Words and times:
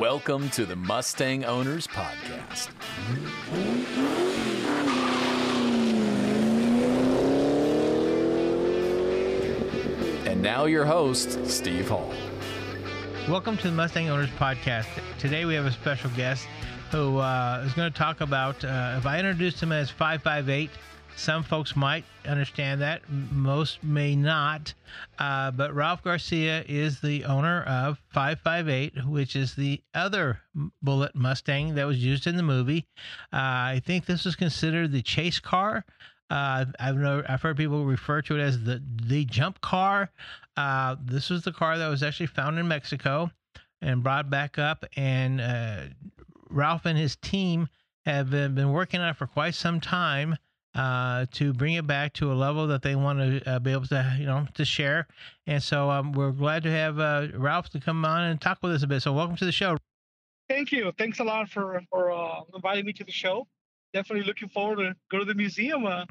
Welcome 0.00 0.48
to 0.52 0.64
the 0.64 0.76
Mustang 0.76 1.44
Owners 1.44 1.86
Podcast. 1.86 2.70
And 10.26 10.40
now, 10.40 10.64
your 10.64 10.86
host, 10.86 11.44
Steve 11.44 11.90
Hall. 11.90 12.14
Welcome 13.28 13.58
to 13.58 13.68
the 13.68 13.74
Mustang 13.74 14.08
Owners 14.08 14.30
Podcast. 14.30 14.86
Today 15.18 15.44
we 15.44 15.52
have 15.52 15.66
a 15.66 15.70
special 15.70 16.08
guest 16.16 16.48
who 16.90 17.18
uh, 17.18 17.62
is 17.66 17.74
going 17.74 17.92
to 17.92 17.98
talk 17.98 18.22
about. 18.22 18.64
Uh, 18.64 18.94
if 18.96 19.04
I 19.04 19.18
introduced 19.18 19.62
him 19.62 19.70
as 19.70 19.90
558, 19.90 20.70
some 21.16 21.42
folks 21.42 21.76
might 21.76 22.04
understand 22.26 22.80
that, 22.80 23.02
most 23.08 23.82
may 23.82 24.16
not. 24.16 24.72
Uh, 25.18 25.50
but 25.50 25.74
Ralph 25.74 26.02
Garcia 26.02 26.64
is 26.66 27.00
the 27.00 27.24
owner 27.24 27.62
of 27.64 28.00
558, 28.12 29.06
which 29.06 29.36
is 29.36 29.54
the 29.54 29.82
other 29.94 30.40
Bullitt 30.82 31.14
Mustang 31.14 31.74
that 31.74 31.86
was 31.86 32.02
used 32.02 32.26
in 32.26 32.36
the 32.36 32.42
movie. 32.42 32.86
Uh, 33.32 33.76
I 33.76 33.82
think 33.84 34.06
this 34.06 34.26
is 34.26 34.36
considered 34.36 34.92
the 34.92 35.02
chase 35.02 35.38
car. 35.38 35.84
Uh, 36.30 36.64
I've 36.78 36.96
I've 37.28 37.42
heard 37.42 37.56
people 37.56 37.84
refer 37.84 38.22
to 38.22 38.36
it 38.36 38.40
as 38.40 38.62
the 38.62 38.82
the 39.02 39.24
jump 39.24 39.60
car. 39.60 40.10
Uh, 40.56 40.96
this 41.04 41.28
was 41.28 41.42
the 41.42 41.52
car 41.52 41.76
that 41.76 41.88
was 41.88 42.02
actually 42.02 42.26
found 42.26 42.58
in 42.58 42.68
Mexico 42.68 43.30
and 43.82 44.02
brought 44.02 44.30
back 44.30 44.58
up, 44.58 44.84
and 44.96 45.40
uh, 45.40 45.82
Ralph 46.48 46.86
and 46.86 46.96
his 46.96 47.16
team 47.16 47.68
have 48.06 48.30
been 48.30 48.72
working 48.72 49.00
on 49.00 49.08
it 49.10 49.16
for 49.16 49.26
quite 49.26 49.54
some 49.54 49.80
time 49.80 50.36
uh, 50.74 51.26
to 51.32 51.52
bring 51.52 51.74
it 51.74 51.86
back 51.86 52.12
to 52.14 52.32
a 52.32 52.34
level 52.34 52.66
that 52.68 52.82
they 52.82 52.94
want 52.94 53.18
to 53.18 53.50
uh, 53.50 53.58
be 53.58 53.72
able 53.72 53.86
to, 53.86 54.16
you 54.18 54.26
know, 54.26 54.46
to 54.54 54.64
share. 54.64 55.06
And 55.46 55.62
so 55.62 55.90
um, 55.90 56.12
we're 56.12 56.30
glad 56.30 56.62
to 56.62 56.70
have 56.70 56.98
uh, 56.98 57.28
Ralph 57.34 57.70
to 57.70 57.80
come 57.80 58.04
on 58.04 58.24
and 58.24 58.40
talk 58.40 58.58
with 58.62 58.72
us 58.72 58.82
a 58.82 58.86
bit. 58.86 59.02
So 59.02 59.12
welcome 59.12 59.36
to 59.36 59.44
the 59.44 59.52
show. 59.52 59.76
Thank 60.48 60.72
you. 60.72 60.92
Thanks 60.98 61.20
a 61.20 61.24
lot 61.24 61.48
for 61.48 61.80
for 61.90 62.10
uh, 62.10 62.40
inviting 62.54 62.84
me 62.84 62.92
to 62.94 63.04
the 63.04 63.12
show. 63.12 63.46
Definitely 63.92 64.26
looking 64.26 64.48
forward 64.48 64.76
to 64.76 64.94
go 65.10 65.18
to 65.18 65.24
the 65.24 65.34
museum 65.34 65.86
uh, 65.86 66.04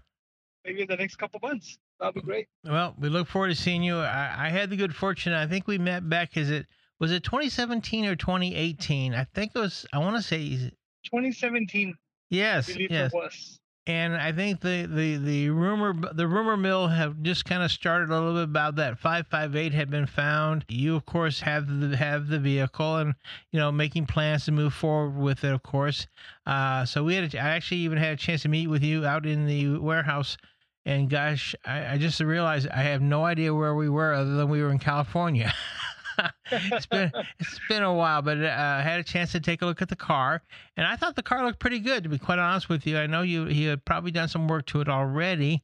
maybe 0.65 0.81
in 0.81 0.87
the 0.87 0.95
next 0.95 1.15
couple 1.17 1.39
months. 1.41 1.77
That'll 1.99 2.13
be 2.13 2.21
great. 2.21 2.47
Well, 2.63 2.95
we 2.97 3.09
look 3.09 3.27
forward 3.27 3.49
to 3.49 3.55
seeing 3.55 3.83
you. 3.83 3.97
I, 3.97 4.45
I 4.45 4.49
had 4.49 4.69
the 4.69 4.77
good 4.77 4.95
fortune. 4.95 5.33
I 5.33 5.47
think 5.47 5.67
we 5.67 5.77
met 5.77 6.07
back. 6.07 6.37
Is 6.37 6.49
it 6.49 6.67
was 6.99 7.11
it 7.11 7.23
2017 7.23 8.05
or 8.05 8.15
2018? 8.15 9.13
I 9.13 9.23
think 9.23 9.51
it 9.55 9.59
was. 9.59 9.85
I 9.93 9.99
want 9.99 10.15
to 10.15 10.21
say 10.21 10.71
2017. 11.05 11.95
Yes. 12.29 12.69
Yes. 12.77 13.11
And 13.89 14.15
I 14.15 14.31
think 14.31 14.61
the, 14.61 14.85
the, 14.85 15.17
the 15.17 15.49
rumor 15.49 15.95
the 16.13 16.27
rumor 16.27 16.55
mill 16.55 16.89
have 16.89 17.23
just 17.23 17.43
kind 17.45 17.63
of 17.63 17.71
started 17.71 18.11
a 18.11 18.13
little 18.13 18.35
bit 18.35 18.43
about 18.43 18.75
that 18.75 18.99
558 18.99 19.73
had 19.73 19.89
been 19.89 20.05
found. 20.05 20.63
You 20.67 20.95
of 20.95 21.07
course 21.07 21.39
have 21.39 21.65
the 21.79 21.97
have 21.97 22.27
the 22.27 22.37
vehicle 22.37 22.97
and 22.97 23.15
you 23.51 23.59
know 23.59 23.71
making 23.71 24.05
plans 24.05 24.45
to 24.45 24.51
move 24.51 24.75
forward 24.75 25.17
with 25.17 25.43
it 25.43 25.51
of 25.51 25.63
course. 25.63 26.05
Uh, 26.45 26.85
so 26.85 27.03
we 27.03 27.15
had 27.15 27.33
a, 27.33 27.39
I 27.39 27.49
actually 27.49 27.79
even 27.79 27.97
had 27.97 28.13
a 28.13 28.17
chance 28.17 28.43
to 28.43 28.47
meet 28.47 28.67
with 28.67 28.83
you 28.83 29.07
out 29.07 29.25
in 29.25 29.47
the 29.47 29.79
warehouse. 29.79 30.37
And 30.85 31.09
gosh, 31.09 31.55
I, 31.65 31.93
I 31.93 31.97
just 31.97 32.19
realized 32.19 32.67
I 32.67 32.83
have 32.83 33.01
no 33.01 33.25
idea 33.25 33.55
where 33.55 33.73
we 33.73 33.89
were 33.89 34.13
other 34.13 34.35
than 34.35 34.49
we 34.49 34.61
were 34.61 34.69
in 34.69 34.79
California. 34.79 35.51
it's 36.51 36.85
been 36.85 37.11
it's 37.39 37.59
been 37.67 37.83
a 37.83 37.93
while, 37.93 38.21
but 38.21 38.37
uh, 38.37 38.75
I 38.79 38.81
had 38.81 38.99
a 38.99 39.03
chance 39.03 39.31
to 39.33 39.39
take 39.39 39.61
a 39.61 39.65
look 39.65 39.81
at 39.81 39.89
the 39.89 39.95
car, 39.95 40.41
and 40.77 40.85
I 40.85 40.95
thought 40.95 41.15
the 41.15 41.23
car 41.23 41.45
looked 41.45 41.59
pretty 41.59 41.79
good. 41.79 42.03
To 42.03 42.09
be 42.09 42.17
quite 42.17 42.39
honest 42.39 42.69
with 42.69 42.85
you, 42.85 42.97
I 42.97 43.07
know 43.07 43.21
you 43.21 43.45
he 43.45 43.65
had 43.65 43.83
probably 43.85 44.11
done 44.11 44.27
some 44.27 44.47
work 44.47 44.65
to 44.67 44.81
it 44.81 44.89
already, 44.89 45.63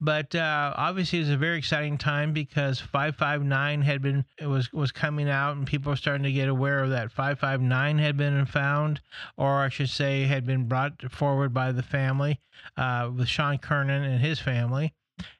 but 0.00 0.34
uh, 0.34 0.74
obviously 0.76 1.18
it 1.18 1.22
was 1.22 1.30
a 1.30 1.36
very 1.36 1.58
exciting 1.58 1.98
time 1.98 2.32
because 2.32 2.80
559 2.80 3.82
had 3.82 4.02
been 4.02 4.24
it 4.38 4.46
was 4.46 4.72
was 4.72 4.92
coming 4.92 5.28
out, 5.28 5.56
and 5.56 5.66
people 5.66 5.90
were 5.90 5.96
starting 5.96 6.24
to 6.24 6.32
get 6.32 6.48
aware 6.48 6.82
of 6.82 6.90
that 6.90 7.12
559 7.12 7.98
had 7.98 8.16
been 8.16 8.46
found, 8.46 9.00
or 9.36 9.60
I 9.60 9.68
should 9.68 9.90
say, 9.90 10.24
had 10.24 10.46
been 10.46 10.68
brought 10.68 11.10
forward 11.10 11.52
by 11.52 11.72
the 11.72 11.82
family 11.82 12.40
uh, 12.76 13.10
with 13.14 13.28
Sean 13.28 13.58
Kiernan 13.58 14.02
and 14.02 14.20
his 14.20 14.38
family 14.38 14.94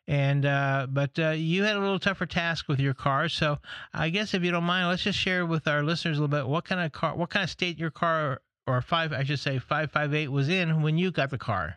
and 0.07 0.45
uh, 0.45 0.87
but 0.91 1.19
uh, 1.19 1.31
you 1.31 1.63
had 1.65 1.77
a 1.77 1.81
little 1.81 1.99
tougher 1.99 2.27
task 2.27 2.69
with 2.69 2.81
your 2.81 2.95
car. 2.95 3.29
So 3.29 3.59
I 3.93 4.11
guess 4.11 4.35
if 4.35 4.43
you 4.43 4.51
don't 4.51 4.65
mind, 4.65 4.89
let's 4.89 5.03
just 5.03 5.19
share 5.19 5.47
with 5.47 5.67
our 5.67 5.83
listeners 5.83 6.19
a 6.19 6.21
little 6.21 6.37
bit 6.37 6.49
what 6.49 6.65
kind 6.65 6.81
of 6.81 6.93
car, 6.93 7.17
what 7.17 7.31
kind 7.31 7.45
of 7.45 7.51
state 7.51 7.79
your 7.79 7.91
car 7.91 8.41
or 8.67 8.81
five, 8.81 9.13
I 9.13 9.25
should 9.25 9.41
say 9.41 9.59
five 9.59 9.91
five 9.91 10.15
eight 10.15 10.29
was 10.29 10.49
in 10.49 10.83
when 10.83 10.99
you 10.99 11.11
got 11.11 11.31
the 11.31 11.39
car. 11.39 11.77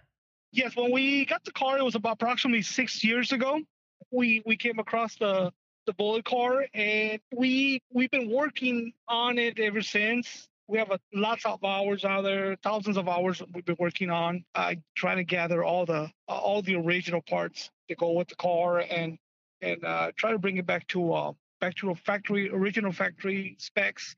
Yes, 0.51 0.75
when 0.75 0.91
we 0.91 1.25
got 1.25 1.43
the 1.43 1.51
car, 1.51 1.77
it 1.77 1.83
was 1.83 1.95
about 1.95 2.13
approximately 2.13 2.61
six 2.61 3.03
years 3.03 3.31
ago. 3.31 3.59
We 4.11 4.41
we 4.45 4.55
came 4.55 4.79
across 4.79 5.15
the 5.15 5.51
the 5.85 5.93
bullet 5.93 6.25
car, 6.25 6.65
and 6.73 7.19
we 7.35 7.81
we've 7.91 8.11
been 8.11 8.29
working 8.29 8.93
on 9.07 9.37
it 9.37 9.59
ever 9.59 9.81
since. 9.81 10.47
We 10.67 10.79
have 10.79 10.89
a, 10.91 10.99
lots 11.13 11.45
of 11.45 11.63
hours 11.63 12.05
out 12.05 12.23
there, 12.23 12.55
thousands 12.63 12.97
of 12.97 13.07
hours 13.07 13.41
we've 13.53 13.65
been 13.65 13.75
working 13.79 14.09
on, 14.09 14.43
uh, 14.55 14.75
trying 14.95 15.17
to 15.17 15.23
gather 15.23 15.63
all 15.63 15.85
the 15.85 16.09
uh, 16.27 16.31
all 16.31 16.61
the 16.61 16.75
original 16.75 17.21
parts 17.21 17.69
to 17.89 17.95
go 17.95 18.13
with 18.13 18.29
the 18.29 18.35
car, 18.35 18.79
and 18.79 19.17
and 19.61 19.83
uh, 19.85 20.11
try 20.15 20.31
to 20.31 20.39
bring 20.39 20.57
it 20.57 20.65
back 20.65 20.87
to 20.87 21.13
uh, 21.13 21.31
back 21.61 21.75
to 21.75 21.91
a 21.91 21.95
factory 21.95 22.49
original 22.49 22.91
factory 22.91 23.55
specs. 23.59 24.15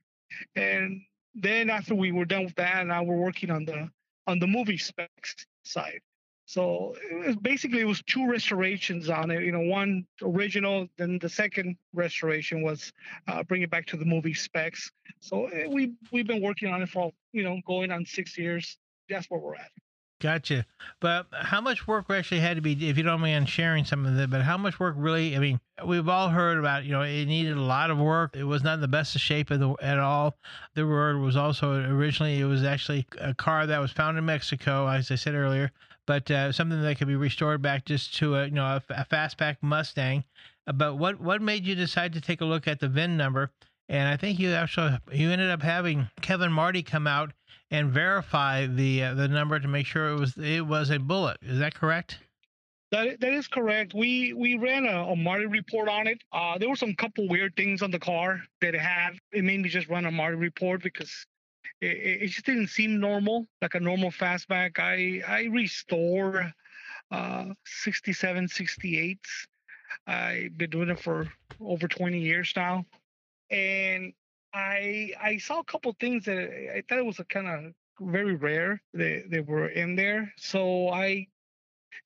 And 0.55 1.01
then 1.35 1.69
after 1.69 1.95
we 1.95 2.11
were 2.11 2.25
done 2.25 2.45
with 2.45 2.55
that, 2.55 2.85
now 2.87 3.03
we're 3.03 3.17
working 3.17 3.51
on 3.51 3.65
the 3.65 3.89
on 4.25 4.39
the 4.39 4.47
movie 4.47 4.77
specs 4.77 5.35
side. 5.63 5.99
So 6.47 6.95
it 7.11 7.27
was 7.27 7.35
basically 7.35 7.81
it 7.81 7.87
was 7.87 8.01
two 8.03 8.25
restorations 8.25 9.09
on 9.09 9.31
it. 9.31 9.43
You 9.43 9.51
know, 9.51 9.59
one 9.59 10.05
original, 10.21 10.87
then 10.97 11.19
the 11.19 11.27
second 11.27 11.75
restoration 11.93 12.61
was 12.61 12.93
uh, 13.27 13.43
bring 13.43 13.63
it 13.63 13.69
back 13.69 13.85
to 13.87 13.97
the 13.97 14.05
movie 14.05 14.33
specs. 14.33 14.89
So 15.19 15.47
eh, 15.47 15.67
we 15.69 15.91
we've 16.13 16.25
been 16.25 16.41
working 16.41 16.69
on 16.69 16.81
it 16.81 16.87
for 16.87 17.11
you 17.33 17.43
know 17.43 17.59
going 17.67 17.91
on 17.91 18.05
six 18.05 18.37
years. 18.37 18.77
That's 19.09 19.29
where 19.29 19.41
we're 19.41 19.55
at. 19.55 19.71
Gotcha. 20.19 20.65
But 20.99 21.27
how 21.31 21.61
much 21.61 21.85
work 21.85 22.05
actually 22.09 22.39
had 22.39 22.55
to 22.55 22.61
be, 22.61 22.89
if 22.89 22.97
you 22.97 23.03
don't 23.03 23.21
mind 23.21 23.47
sharing 23.47 23.85
some 23.85 24.05
of 24.05 24.17
it, 24.17 24.31
but 24.31 24.41
how 24.41 24.57
much 24.57 24.79
work 24.79 24.95
really, 24.97 25.35
I 25.35 25.39
mean, 25.39 25.59
we've 25.85 26.09
all 26.09 26.29
heard 26.29 26.57
about, 26.57 26.85
you 26.85 26.91
know, 26.91 27.03
it 27.03 27.25
needed 27.25 27.55
a 27.55 27.61
lot 27.61 27.91
of 27.91 27.99
work. 27.99 28.35
It 28.35 28.43
was 28.43 28.63
not 28.63 28.75
in 28.75 28.81
the 28.81 28.87
best 28.87 29.13
of 29.13 29.21
shape 29.21 29.49
the, 29.49 29.75
at 29.79 29.99
all. 29.99 30.35
The 30.73 30.87
word 30.87 31.19
was 31.19 31.35
also 31.37 31.73
originally, 31.73 32.39
it 32.39 32.45
was 32.45 32.63
actually 32.63 33.05
a 33.21 33.35
car 33.35 33.67
that 33.67 33.77
was 33.77 33.91
found 33.91 34.17
in 34.17 34.25
Mexico, 34.25 34.87
as 34.87 35.11
I 35.11 35.15
said 35.15 35.35
earlier, 35.35 35.71
but 36.07 36.31
uh, 36.31 36.51
something 36.51 36.81
that 36.81 36.97
could 36.97 37.07
be 37.07 37.15
restored 37.15 37.61
back 37.61 37.85
just 37.85 38.15
to 38.15 38.35
a, 38.37 38.45
you 38.45 38.51
know, 38.51 38.65
a, 38.65 38.81
a 38.89 39.05
fastback 39.05 39.57
Mustang. 39.61 40.23
Uh, 40.65 40.73
But 40.73 40.95
what, 40.97 41.21
what 41.21 41.41
made 41.41 41.65
you 41.65 41.75
decide 41.75 42.13
to 42.13 42.21
take 42.21 42.41
a 42.41 42.45
look 42.45 42.67
at 42.67 42.79
the 42.79 42.87
VIN 42.87 43.15
number? 43.15 43.51
And 43.89 44.07
I 44.07 44.17
think 44.17 44.39
you 44.39 44.51
actually, 44.53 44.97
you 45.13 45.29
ended 45.29 45.51
up 45.51 45.61
having 45.61 46.09
Kevin 46.21 46.51
Marti 46.51 46.81
come 46.81 47.05
out 47.05 47.31
and 47.69 47.91
verify 47.91 48.65
the 48.65 49.03
uh, 49.03 49.13
the 49.13 49.27
number 49.27 49.59
to 49.59 49.67
make 49.67 49.85
sure 49.85 50.09
it 50.09 50.19
was 50.19 50.37
it 50.37 50.65
was 50.65 50.89
a 50.89 50.99
Bullitt. 50.99 51.37
Is 51.41 51.59
that 51.59 51.73
correct? 51.73 52.17
That 52.91 53.19
that 53.19 53.33
is 53.33 53.47
correct. 53.47 53.93
We 53.93 54.33
we 54.33 54.57
ran 54.57 54.85
a, 54.85 55.11
a 55.11 55.15
Marti 55.15 55.45
report 55.45 55.89
on 55.89 56.07
it. 56.07 56.21
Uh, 56.31 56.57
there 56.57 56.69
were 56.69 56.75
some 56.75 56.95
couple 56.95 57.27
weird 57.27 57.55
things 57.55 57.81
on 57.81 57.91
the 57.91 57.99
car 57.99 58.41
that 58.61 58.75
it 58.75 58.81
had. 58.81 59.11
It 59.31 59.43
made 59.43 59.61
me 59.61 59.69
just 59.69 59.89
run 59.89 60.05
a 60.05 60.11
Marti 60.11 60.37
report 60.37 60.83
because 60.83 61.25
it, 61.81 62.21
it 62.23 62.27
just 62.27 62.45
didn't 62.45 62.67
seem 62.67 62.99
normal, 62.99 63.47
like 63.61 63.75
a 63.75 63.79
normal 63.79 64.11
fastback. 64.11 64.79
I 64.79 65.21
I 65.27 65.45
restore 65.45 66.51
uh 67.11 67.45
67, 67.65 68.47
68s. 68.47 69.17
I've 70.05 70.57
been 70.57 70.69
doing 70.69 70.89
it 70.89 70.99
for 70.99 71.27
over 71.61 71.87
20 71.87 72.19
years 72.19 72.51
now, 72.55 72.85
and 73.49 74.13
I 74.53 75.13
I 75.21 75.37
saw 75.37 75.59
a 75.59 75.63
couple 75.63 75.95
things 75.99 76.25
that 76.25 76.37
I 76.75 76.83
thought 76.87 76.99
it 76.99 77.05
was 77.05 77.19
a 77.19 77.25
kind 77.25 77.47
of 77.47 77.73
very 77.99 78.35
rare 78.35 78.81
that 78.93 79.25
they 79.29 79.39
were 79.39 79.69
in 79.69 79.95
there. 79.95 80.33
So 80.37 80.89
I 80.89 81.27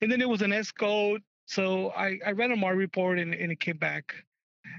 and 0.00 0.10
then 0.10 0.20
it 0.20 0.28
was 0.28 0.42
an 0.42 0.52
S 0.52 0.70
code. 0.70 1.22
So 1.46 1.90
I, 1.90 2.18
I 2.24 2.32
ran 2.32 2.52
a 2.52 2.56
MAR 2.56 2.74
report 2.74 3.18
and, 3.18 3.34
and 3.34 3.52
it 3.52 3.60
came 3.60 3.76
back. 3.76 4.14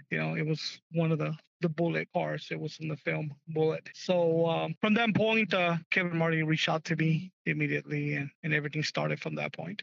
You 0.09 0.19
know, 0.19 0.35
it 0.35 0.45
was 0.45 0.79
one 0.91 1.11
of 1.11 1.19
the 1.19 1.35
the 1.61 1.69
Bullitt 1.69 2.09
cars. 2.13 2.47
It 2.51 2.59
was 2.59 2.77
in 2.81 2.89
the 2.89 2.97
film 2.97 3.33
Bullitt. 3.47 3.89
So 3.95 4.47
um, 4.49 4.75
from 4.81 4.93
that 4.95 5.15
point, 5.15 5.53
uh, 5.53 5.77
Kevin 5.91 6.17
Marti 6.17 6.43
reached 6.43 6.67
out 6.67 6.83
to 6.85 6.95
me 6.95 7.31
immediately, 7.45 8.15
and, 8.15 8.29
and 8.43 8.53
everything 8.53 8.83
started 8.83 9.19
from 9.21 9.35
that 9.35 9.53
point. 9.53 9.81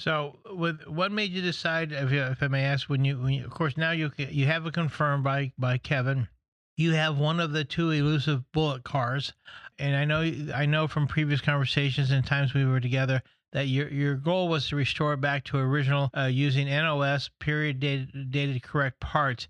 So, 0.00 0.38
with 0.46 0.86
what 0.86 1.12
made 1.12 1.30
you 1.30 1.42
decide, 1.42 1.92
if, 1.92 2.10
you- 2.10 2.22
if 2.22 2.42
I 2.42 2.48
may 2.48 2.64
ask, 2.64 2.88
when 2.88 3.04
you, 3.04 3.20
when 3.20 3.34
you, 3.34 3.44
of 3.44 3.50
course, 3.50 3.76
now 3.76 3.90
you 3.92 4.10
you 4.16 4.46
have 4.46 4.66
it 4.66 4.72
confirmed 4.74 5.22
by 5.22 5.52
by 5.58 5.78
Kevin, 5.78 6.28
you 6.76 6.92
have 6.92 7.18
one 7.18 7.38
of 7.38 7.52
the 7.52 7.64
two 7.64 7.90
elusive 7.90 8.50
Bullitt 8.52 8.82
cars, 8.82 9.34
and 9.78 9.94
I 9.94 10.04
know 10.06 10.22
I 10.54 10.66
know 10.66 10.88
from 10.88 11.06
previous 11.06 11.40
conversations 11.40 12.10
and 12.10 12.24
times 12.26 12.54
we 12.54 12.64
were 12.64 12.80
together 12.80 13.22
that 13.52 13.68
your 13.68 13.88
your 13.88 14.14
goal 14.14 14.48
was 14.48 14.68
to 14.68 14.76
restore 14.76 15.16
back 15.16 15.44
to 15.44 15.58
original 15.58 16.10
uh, 16.16 16.24
using 16.24 16.68
NOS 16.68 17.30
period 17.40 17.80
dated, 17.80 18.30
dated 18.30 18.62
correct 18.62 19.00
parts. 19.00 19.48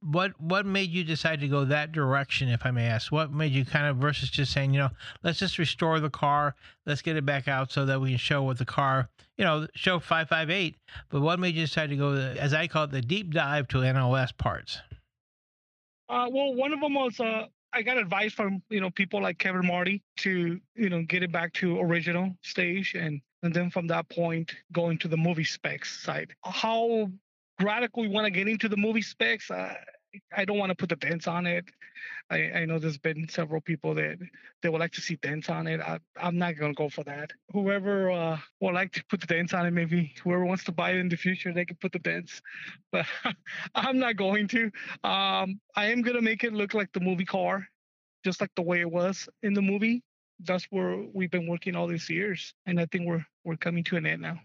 What 0.00 0.40
what 0.40 0.66
made 0.66 0.90
you 0.90 1.04
decide 1.04 1.40
to 1.40 1.48
go 1.48 1.64
that 1.64 1.92
direction, 1.92 2.48
if 2.48 2.64
I 2.64 2.70
may 2.70 2.86
ask? 2.86 3.10
What 3.10 3.32
made 3.32 3.52
you 3.52 3.64
kind 3.64 3.86
of 3.86 3.96
versus 3.96 4.30
just 4.30 4.52
saying, 4.52 4.72
you 4.72 4.80
know, 4.80 4.90
let's 5.22 5.38
just 5.38 5.58
restore 5.58 6.00
the 6.00 6.10
car, 6.10 6.54
let's 6.84 7.02
get 7.02 7.16
it 7.16 7.26
back 7.26 7.48
out 7.48 7.72
so 7.72 7.86
that 7.86 8.00
we 8.00 8.10
can 8.10 8.18
show 8.18 8.42
what 8.42 8.58
the 8.58 8.64
car, 8.64 9.08
you 9.36 9.44
know, 9.44 9.66
show 9.74 9.98
five 9.98 10.28
five 10.28 10.50
eight. 10.50 10.76
But 11.08 11.22
what 11.22 11.40
made 11.40 11.54
you 11.54 11.64
decide 11.66 11.90
to 11.90 11.96
go, 11.96 12.12
the, 12.14 12.40
as 12.40 12.54
I 12.54 12.68
call 12.68 12.84
it, 12.84 12.90
the 12.92 13.00
deep 13.00 13.32
dive 13.32 13.68
to 13.68 13.80
NOS 13.92 14.32
parts? 14.32 14.80
Uh, 16.08 16.28
well, 16.30 16.54
one 16.54 16.72
of 16.72 16.80
them 16.80 16.94
was 16.94 17.18
uh, 17.18 17.46
I 17.76 17.82
got 17.82 17.98
advice 17.98 18.32
from 18.32 18.62
you 18.70 18.80
know 18.80 18.90
people 18.90 19.20
like 19.20 19.38
Kevin 19.38 19.66
Marti 19.66 20.02
to 20.18 20.58
you 20.74 20.88
know 20.88 21.02
get 21.02 21.22
it 21.22 21.30
back 21.30 21.52
to 21.54 21.78
original 21.78 22.34
stage 22.42 22.94
and 22.94 23.20
and 23.42 23.52
then 23.52 23.70
from 23.70 23.86
that 23.88 24.08
point 24.08 24.50
going 24.72 24.96
to 24.98 25.08
the 25.08 25.16
movie 25.16 25.44
specs 25.44 26.02
side. 26.02 26.34
How 26.42 27.10
radical 27.60 28.02
we 28.02 28.08
want 28.08 28.24
to 28.24 28.30
get 28.30 28.48
into 28.48 28.70
the 28.70 28.78
movie 28.78 29.02
specs, 29.02 29.50
uh, 29.50 29.74
I 30.34 30.44
don't 30.44 30.58
want 30.58 30.70
to 30.70 30.74
put 30.74 30.88
the 30.88 30.96
dents 30.96 31.26
on 31.26 31.46
it. 31.46 31.64
I, 32.30 32.50
I 32.52 32.64
know 32.64 32.78
there's 32.78 32.98
been 32.98 33.28
several 33.28 33.60
people 33.60 33.94
that 33.94 34.18
they 34.62 34.68
would 34.68 34.80
like 34.80 34.92
to 34.92 35.00
see 35.00 35.16
dents 35.16 35.48
on 35.48 35.66
it. 35.66 35.80
I, 35.80 35.98
I'm 36.16 36.38
not 36.38 36.58
gonna 36.58 36.74
go 36.74 36.88
for 36.88 37.04
that. 37.04 37.32
Whoever 37.52 38.10
uh, 38.10 38.38
would 38.60 38.74
like 38.74 38.92
to 38.92 39.04
put 39.08 39.20
the 39.20 39.26
dents 39.26 39.54
on 39.54 39.66
it, 39.66 39.70
maybe 39.70 40.12
whoever 40.22 40.44
wants 40.44 40.64
to 40.64 40.72
buy 40.72 40.90
it 40.90 40.96
in 40.96 41.08
the 41.08 41.16
future, 41.16 41.52
they 41.52 41.64
can 41.64 41.76
put 41.76 41.92
the 41.92 41.98
dents. 41.98 42.42
But 42.92 43.06
I'm 43.74 43.98
not 43.98 44.16
going 44.16 44.48
to. 44.48 44.64
Um, 45.04 45.60
I 45.74 45.86
am 45.86 46.02
gonna 46.02 46.22
make 46.22 46.44
it 46.44 46.52
look 46.52 46.74
like 46.74 46.92
the 46.92 47.00
movie 47.00 47.24
car, 47.24 47.66
just 48.24 48.40
like 48.40 48.50
the 48.56 48.62
way 48.62 48.80
it 48.80 48.90
was 48.90 49.28
in 49.42 49.54
the 49.54 49.62
movie. 49.62 50.02
That's 50.40 50.64
where 50.70 51.04
we've 51.14 51.30
been 51.30 51.46
working 51.46 51.76
all 51.76 51.86
these 51.86 52.10
years, 52.10 52.54
and 52.66 52.80
I 52.80 52.86
think 52.86 53.06
we're 53.06 53.24
we're 53.44 53.56
coming 53.56 53.84
to 53.84 53.96
an 53.96 54.06
end 54.06 54.22
now 54.22 54.38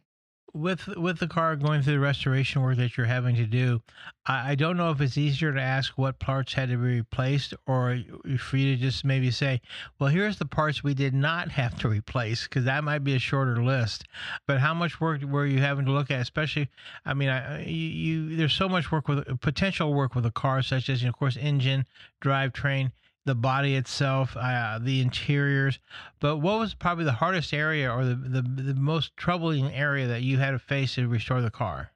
with 0.54 0.88
with 0.98 1.20
the 1.20 1.28
car 1.28 1.56
going 1.56 1.82
through 1.82 1.94
the 1.94 2.00
restoration 2.00 2.62
work 2.62 2.78
that 2.78 2.98
you're 2.98 3.06
having 3.06 3.36
to 3.36 3.46
do, 3.46 3.82
I, 4.26 4.52
I, 4.52 4.56
don't 4.56 4.78
know 4.78 4.92
if 4.92 5.02
it's 5.02 5.18
easier 5.18 5.54
to 5.54 5.62
ask 5.62 5.98
what 5.98 6.20
parts 6.20 6.54
had 6.54 6.70
to 6.70 6.78
be 6.78 6.98
replaced, 6.98 7.54
or 7.66 8.00
for 8.38 8.58
you 8.58 8.76
to 8.76 8.82
just 8.82 9.06
maybe 9.06 9.32
say, 9.32 9.62
"Well, 10.00 10.10
here's 10.10 10.38
the 10.38 10.46
parts 10.46 10.84
we 10.84 10.94
did 10.94 11.14
not 11.14 11.50
have 11.52 11.78
to 11.80 11.90
replace," 11.90 12.44
because 12.44 12.66
that 12.66 12.84
might 12.84 13.04
be 13.04 13.16
a 13.16 13.20
shorter 13.20 13.64
list. 13.64 14.06
But 14.48 14.60
how 14.60 14.74
much 14.74 15.00
work 15.00 15.22
were 15.22 15.46
you 15.46 15.60
having 15.60 15.86
to 15.86 15.92
look 15.92 16.12
at? 16.12 16.22
Especially, 16.22 16.70
I 17.06 17.14
mean, 17.14 17.30
I, 17.30 17.64
you, 17.66 17.74
you 17.74 18.36
there's 18.36 18.54
so 18.54 18.70
much 18.70 18.92
work 18.92 19.08
with 19.08 19.42
potential 19.42 19.94
work 19.94 20.16
with 20.16 20.26
a 20.26 20.32
car, 20.32 20.62
such 20.62 20.90
as, 20.90 21.04
of 21.04 21.14
course, 21.18 21.38
engine, 21.38 21.86
drivetrain 22.22 22.92
the 23.26 23.36
body 23.36 23.76
itself, 23.76 24.36
uh, 24.36 24.80
the 24.82 25.02
interiors. 25.02 25.80
But 26.20 26.38
what 26.38 26.60
was 26.60 26.74
probably 26.74 27.06
the 27.06 27.12
hardest 27.12 27.54
area 27.54 27.92
or 27.92 28.04
the, 28.04 28.16
the, 28.16 28.42
the 28.42 28.74
most 28.74 29.16
troubling 29.16 29.72
area 29.74 30.08
that 30.08 30.24
you 30.24 30.38
had 30.38 30.52
to 30.52 30.60
face 30.60 30.96
to 30.96 31.08
restore 31.08 31.42
the 31.42 31.52
car? 31.52 31.92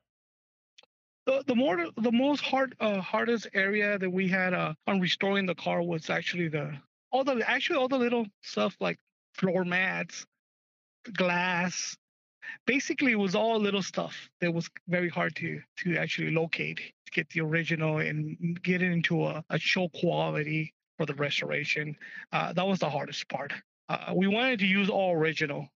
The, 1.25 1.43
the 1.47 1.55
more 1.55 1.87
the 1.97 2.11
most 2.11 2.41
hard 2.41 2.75
uh, 2.79 3.01
hardest 3.01 3.47
area 3.55 3.97
that 3.97 4.09
we 4.09 4.27
had 4.27 4.53
uh, 4.53 4.75
on 4.85 4.99
restoring 4.99 5.47
the 5.47 5.55
car 5.55 5.81
was 5.81 6.11
actually 6.11 6.49
the 6.49 6.77
all 7.11 7.23
the 7.23 7.43
actually 7.49 7.77
all 7.77 7.87
the 7.87 7.97
little 7.97 8.27
stuff 8.41 8.75
like 8.79 8.99
floor 9.33 9.65
mats, 9.65 10.25
glass. 11.13 11.97
Basically, 12.67 13.13
it 13.13 13.19
was 13.19 13.33
all 13.33 13.59
little 13.59 13.81
stuff 13.81 14.29
that 14.39 14.53
was 14.53 14.69
very 14.87 15.09
hard 15.09 15.35
to 15.37 15.59
to 15.79 15.97
actually 15.97 16.29
locate, 16.29 16.77
to 16.77 17.11
get 17.11 17.27
the 17.31 17.41
original 17.41 17.97
and 17.97 18.61
get 18.61 18.83
it 18.83 18.91
into 18.91 19.25
a, 19.25 19.43
a 19.49 19.57
show 19.57 19.89
quality 19.89 20.75
for 20.97 21.05
the 21.05 21.13
restoration. 21.15 21.95
Uh, 22.31 22.53
that 22.53 22.65
was 22.65 22.79
the 22.79 22.89
hardest 22.89 23.27
part. 23.29 23.53
Uh, 23.89 24.13
we 24.15 24.27
wanted 24.27 24.59
to 24.59 24.65
use 24.65 24.89
all 24.89 25.13
original 25.13 25.67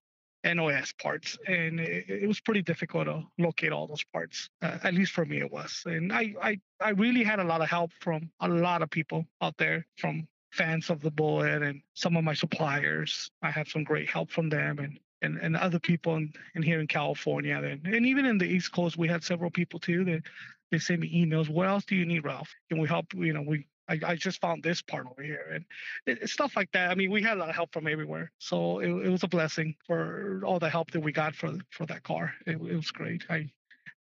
NOS 0.44 0.92
parts, 1.00 1.38
and 1.46 1.78
it, 1.78 2.08
it, 2.08 2.26
was 2.26 2.40
pretty 2.40 2.62
difficult 2.62 3.04
to 3.04 3.22
locate 3.38 3.72
all 3.72 3.86
those 3.86 4.04
parts. 4.04 4.48
Uh, 4.62 4.78
at 4.82 4.94
least 4.94 5.12
for 5.12 5.24
me, 5.24 5.38
it 5.38 5.52
was. 5.52 5.82
And 5.84 6.12
I, 6.12 6.34
I, 6.42 6.60
I 6.80 6.90
really 6.90 7.22
had 7.22 7.40
a 7.40 7.44
lot 7.44 7.60
of 7.60 7.68
help 7.68 7.92
from 8.00 8.30
a 8.40 8.48
lot 8.48 8.82
of 8.82 8.90
people 8.90 9.26
out 9.42 9.56
there, 9.58 9.86
from 9.98 10.26
fans 10.52 10.90
of 10.90 11.00
the 11.00 11.10
Bullitt 11.10 11.62
and 11.62 11.82
some 11.94 12.16
of 12.16 12.24
my 12.24 12.34
suppliers. 12.34 13.30
I 13.42 13.50
had 13.50 13.68
some 13.68 13.84
great 13.84 14.08
help 14.08 14.30
from 14.30 14.48
them, 14.48 14.78
and 14.78 14.98
and, 15.22 15.38
and 15.38 15.56
other 15.56 15.78
people 15.78 16.16
in, 16.16 16.32
in 16.54 16.62
here 16.62 16.80
in 16.80 16.86
California, 16.86 17.56
and, 17.56 17.86
and 17.86 18.06
even 18.06 18.24
in 18.24 18.38
the 18.38 18.46
East 18.46 18.72
Coast, 18.72 18.96
we 18.96 19.08
had 19.08 19.22
several 19.22 19.50
people 19.50 19.78
too 19.78 20.04
that 20.04 20.22
they 20.70 20.78
send 20.78 21.00
me 21.00 21.24
emails. 21.26 21.48
What 21.48 21.66
else 21.66 21.84
do 21.84 21.96
you 21.96 22.06
need, 22.06 22.24
Ralph? 22.24 22.48
Can 22.68 22.78
we 22.78 22.88
help? 22.88 23.12
You 23.14 23.32
know, 23.32 23.42
we 23.42 23.66
I, 23.90 23.98
I 24.06 24.14
just 24.14 24.40
found 24.40 24.62
this 24.62 24.80
part 24.80 25.06
over 25.10 25.22
here 25.22 25.44
and 25.52 25.64
it, 26.06 26.30
stuff 26.30 26.54
like 26.54 26.70
that. 26.72 26.90
I 26.90 26.94
mean, 26.94 27.10
we 27.10 27.22
had 27.22 27.36
a 27.36 27.40
lot 27.40 27.48
of 27.48 27.56
help 27.56 27.72
from 27.72 27.88
everywhere, 27.88 28.30
so 28.38 28.78
it, 28.78 28.88
it 28.88 29.10
was 29.10 29.24
a 29.24 29.28
blessing 29.28 29.74
for 29.84 30.40
all 30.44 30.60
the 30.60 30.70
help 30.70 30.92
that 30.92 31.00
we 31.00 31.10
got 31.10 31.34
for 31.34 31.52
for 31.70 31.86
that 31.86 32.04
car. 32.04 32.32
It, 32.46 32.52
it 32.52 32.76
was 32.76 32.90
great. 32.92 33.24
I 33.28 33.50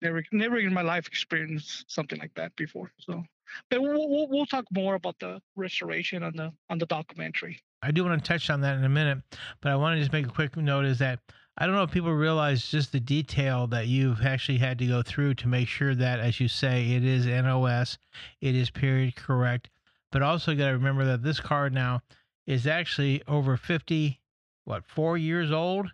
never 0.02 0.24
never 0.34 0.58
in 0.58 0.74
my 0.74 0.82
life 0.82 1.08
experienced 1.08 1.90
something 1.90 2.20
like 2.20 2.34
that 2.36 2.54
before. 2.58 2.92
So, 3.00 3.24
but 3.70 3.82
we'll, 3.82 4.10
we'll, 4.10 4.28
we'll 4.28 4.46
talk 4.46 4.66
more 4.72 4.96
about 4.96 5.18
the 5.20 5.42
restoration 5.56 6.22
on 6.22 6.34
the 6.36 6.52
on 6.70 6.80
the 6.80 6.86
documentary. 6.86 7.62
I 7.82 7.92
do 7.92 8.04
want 8.04 8.22
to 8.22 8.28
touch 8.28 8.50
on 8.50 8.62
that 8.62 8.78
in 8.78 8.84
a 8.84 8.90
minute, 8.90 9.20
but 9.62 9.72
I 9.72 9.78
want 9.78 9.96
to 9.96 10.02
just 10.02 10.12
make 10.12 10.28
a 10.28 10.32
quick 10.32 10.58
note 10.58 10.86
is 10.86 11.00
that 11.00 11.20
I 11.60 11.66
don't 11.66 11.76
know 11.76 11.84
if 11.84 11.92
people 11.92 12.14
realize 12.14 12.68
just 12.68 12.92
the 12.92 13.00
detail 13.00 13.66
that 13.68 13.88
you've 13.88 14.24
actually 14.24 14.60
had 14.60 14.78
to 14.80 14.86
go 14.86 15.02
through 15.02 15.36
to 15.36 15.48
make 15.48 15.68
sure 15.68 15.96
that, 15.96 16.20
as 16.20 16.40
you 16.40 16.48
say, 16.48 16.92
it 16.92 17.04
is 17.04 17.26
NOS, 17.26 17.98
it 18.42 18.54
is 18.54 18.70
period 18.70 19.16
correct, 19.16 19.70
but 20.12 20.22
also 20.22 20.56
got 20.56 20.68
to 20.68 20.74
remember 20.74 21.06
that 21.06 21.24
this 21.24 21.40
car 21.40 21.70
now 21.70 22.02
is 22.46 22.66
actually 22.66 23.22
over 23.28 23.58
50, 23.58 24.20
what, 24.66 24.86
four 24.86 25.18
years 25.18 25.52
old. 25.52 25.92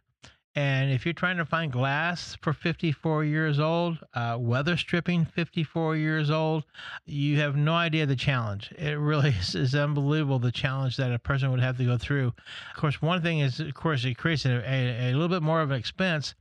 And 0.56 0.92
if 0.92 1.04
you're 1.04 1.16
trying 1.16 1.38
to 1.38 1.46
find 1.46 1.72
glass 1.72 2.38
for 2.42 2.54
54 2.54 3.24
years 3.24 3.60
old, 3.60 3.98
uh, 4.14 4.38
weather 4.40 4.78
stripping 4.78 5.26
54 5.26 5.96
years 5.96 6.30
old, 6.30 6.64
you 7.06 7.40
have 7.40 7.56
no 7.56 7.74
idea 7.74 8.06
the 8.06 8.16
challenge. 8.16 8.72
It 8.78 9.00
really 9.00 9.30
is, 9.40 9.56
is, 9.56 9.74
unbelievable 9.74 10.38
the 10.38 10.52
challenge 10.52 10.98
that 10.98 11.12
a 11.12 11.18
person 11.18 11.50
would 11.50 11.60
have 11.60 11.78
to 11.78 11.86
go 11.86 11.98
through. 11.98 12.34
Of 12.76 12.80
course, 12.80 13.02
one 13.02 13.24
thing 13.24 13.40
is, 13.40 13.60
of 13.60 13.74
course, 13.74 14.06
it 14.06 14.16
creates 14.16 14.46
a, 14.46 14.52
a, 14.52 15.10
a 15.10 15.14
little 15.14 15.28
bit 15.28 15.42
more 15.42 15.62
of 15.62 15.72
an 15.72 15.80
expense, 15.80 16.36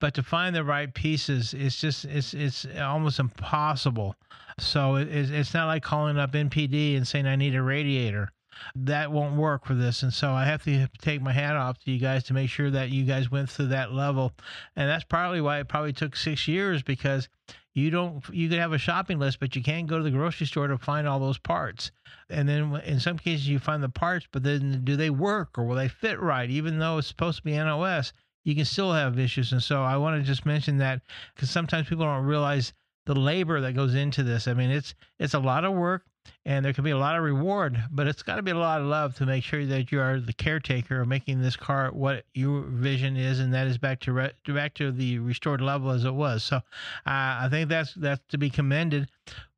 but 0.00 0.14
to 0.14 0.22
find 0.22 0.54
the 0.54 0.64
right 0.64 0.92
pieces, 0.92 1.54
it's 1.54 1.80
just 1.80 2.04
it's 2.04 2.34
it's 2.34 2.66
almost 2.78 3.18
impossible. 3.18 4.14
So 4.58 4.96
it, 4.96 5.08
it's 5.10 5.54
not 5.54 5.66
like 5.66 5.82
calling 5.82 6.18
up 6.18 6.32
NPD 6.32 6.96
and 6.96 7.06
saying 7.06 7.26
I 7.26 7.36
need 7.36 7.54
a 7.54 7.62
radiator. 7.62 8.32
That 8.74 9.12
won't 9.12 9.36
work 9.36 9.66
for 9.66 9.74
this, 9.74 10.02
and 10.02 10.12
so 10.12 10.32
I 10.32 10.46
have 10.46 10.64
to 10.64 10.88
take 11.02 11.20
my 11.20 11.32
hat 11.32 11.56
off 11.56 11.78
to 11.80 11.90
you 11.90 11.98
guys 11.98 12.24
to 12.24 12.32
make 12.32 12.48
sure 12.48 12.70
that 12.70 12.88
you 12.88 13.04
guys 13.04 13.30
went 13.30 13.50
through 13.50 13.66
that 13.66 13.92
level, 13.92 14.32
and 14.76 14.88
that's 14.88 15.04
probably 15.04 15.42
why 15.42 15.58
it 15.60 15.68
probably 15.68 15.92
took 15.92 16.16
six 16.16 16.48
years 16.48 16.82
because 16.82 17.28
you 17.76 17.90
don't 17.90 18.24
you 18.32 18.48
could 18.48 18.58
have 18.58 18.72
a 18.72 18.78
shopping 18.78 19.18
list 19.18 19.38
but 19.38 19.54
you 19.54 19.62
can't 19.62 19.86
go 19.86 19.98
to 19.98 20.04
the 20.04 20.10
grocery 20.10 20.46
store 20.46 20.66
to 20.66 20.78
find 20.78 21.06
all 21.06 21.20
those 21.20 21.36
parts 21.36 21.92
and 22.30 22.48
then 22.48 22.74
in 22.86 22.98
some 22.98 23.18
cases 23.18 23.46
you 23.46 23.58
find 23.58 23.82
the 23.82 23.88
parts 23.88 24.26
but 24.32 24.42
then 24.42 24.80
do 24.82 24.96
they 24.96 25.10
work 25.10 25.58
or 25.58 25.64
will 25.64 25.76
they 25.76 25.86
fit 25.86 26.18
right 26.18 26.48
even 26.48 26.78
though 26.78 26.96
it's 26.96 27.06
supposed 27.06 27.36
to 27.36 27.44
be 27.44 27.52
nos 27.52 28.14
you 28.46 28.54
can 28.54 28.64
still 28.64 28.92
have 28.92 29.18
issues 29.18 29.52
and 29.52 29.62
so 29.62 29.82
i 29.82 29.96
want 29.96 30.18
to 30.18 30.26
just 30.26 30.46
mention 30.46 30.78
that 30.78 31.02
because 31.34 31.50
sometimes 31.50 31.88
people 31.88 32.04
don't 32.04 32.24
realize 32.24 32.72
the 33.06 33.14
labor 33.14 33.60
that 33.60 33.72
goes 33.72 33.94
into 33.94 34.22
this. 34.22 34.46
I 34.46 34.54
mean, 34.54 34.70
it's 34.70 34.94
it's 35.18 35.34
a 35.34 35.38
lot 35.38 35.64
of 35.64 35.72
work 35.72 36.02
and 36.44 36.64
there 36.64 36.72
can 36.72 36.82
be 36.82 36.90
a 36.90 36.98
lot 36.98 37.16
of 37.16 37.22
reward, 37.22 37.80
but 37.92 38.08
it's 38.08 38.22
got 38.24 38.34
to 38.34 38.42
be 38.42 38.50
a 38.50 38.58
lot 38.58 38.80
of 38.80 38.86
love 38.88 39.14
to 39.14 39.26
make 39.26 39.44
sure 39.44 39.64
that 39.64 39.92
you 39.92 40.00
are 40.00 40.18
the 40.18 40.32
caretaker 40.32 41.00
of 41.00 41.08
making 41.08 41.40
this 41.40 41.54
car 41.54 41.90
what 41.92 42.24
your 42.34 42.62
vision 42.62 43.16
is, 43.16 43.38
and 43.38 43.54
that 43.54 43.68
is 43.68 43.78
back 43.78 44.00
to 44.00 44.12
re- 44.12 44.32
back 44.48 44.74
to 44.74 44.90
the 44.90 45.20
restored 45.20 45.60
level 45.60 45.90
as 45.90 46.04
it 46.04 46.14
was. 46.14 46.42
So, 46.42 46.56
uh, 46.56 46.60
I 47.06 47.48
think 47.48 47.68
that's 47.68 47.94
that's 47.94 48.20
to 48.30 48.38
be 48.38 48.50
commended, 48.50 49.08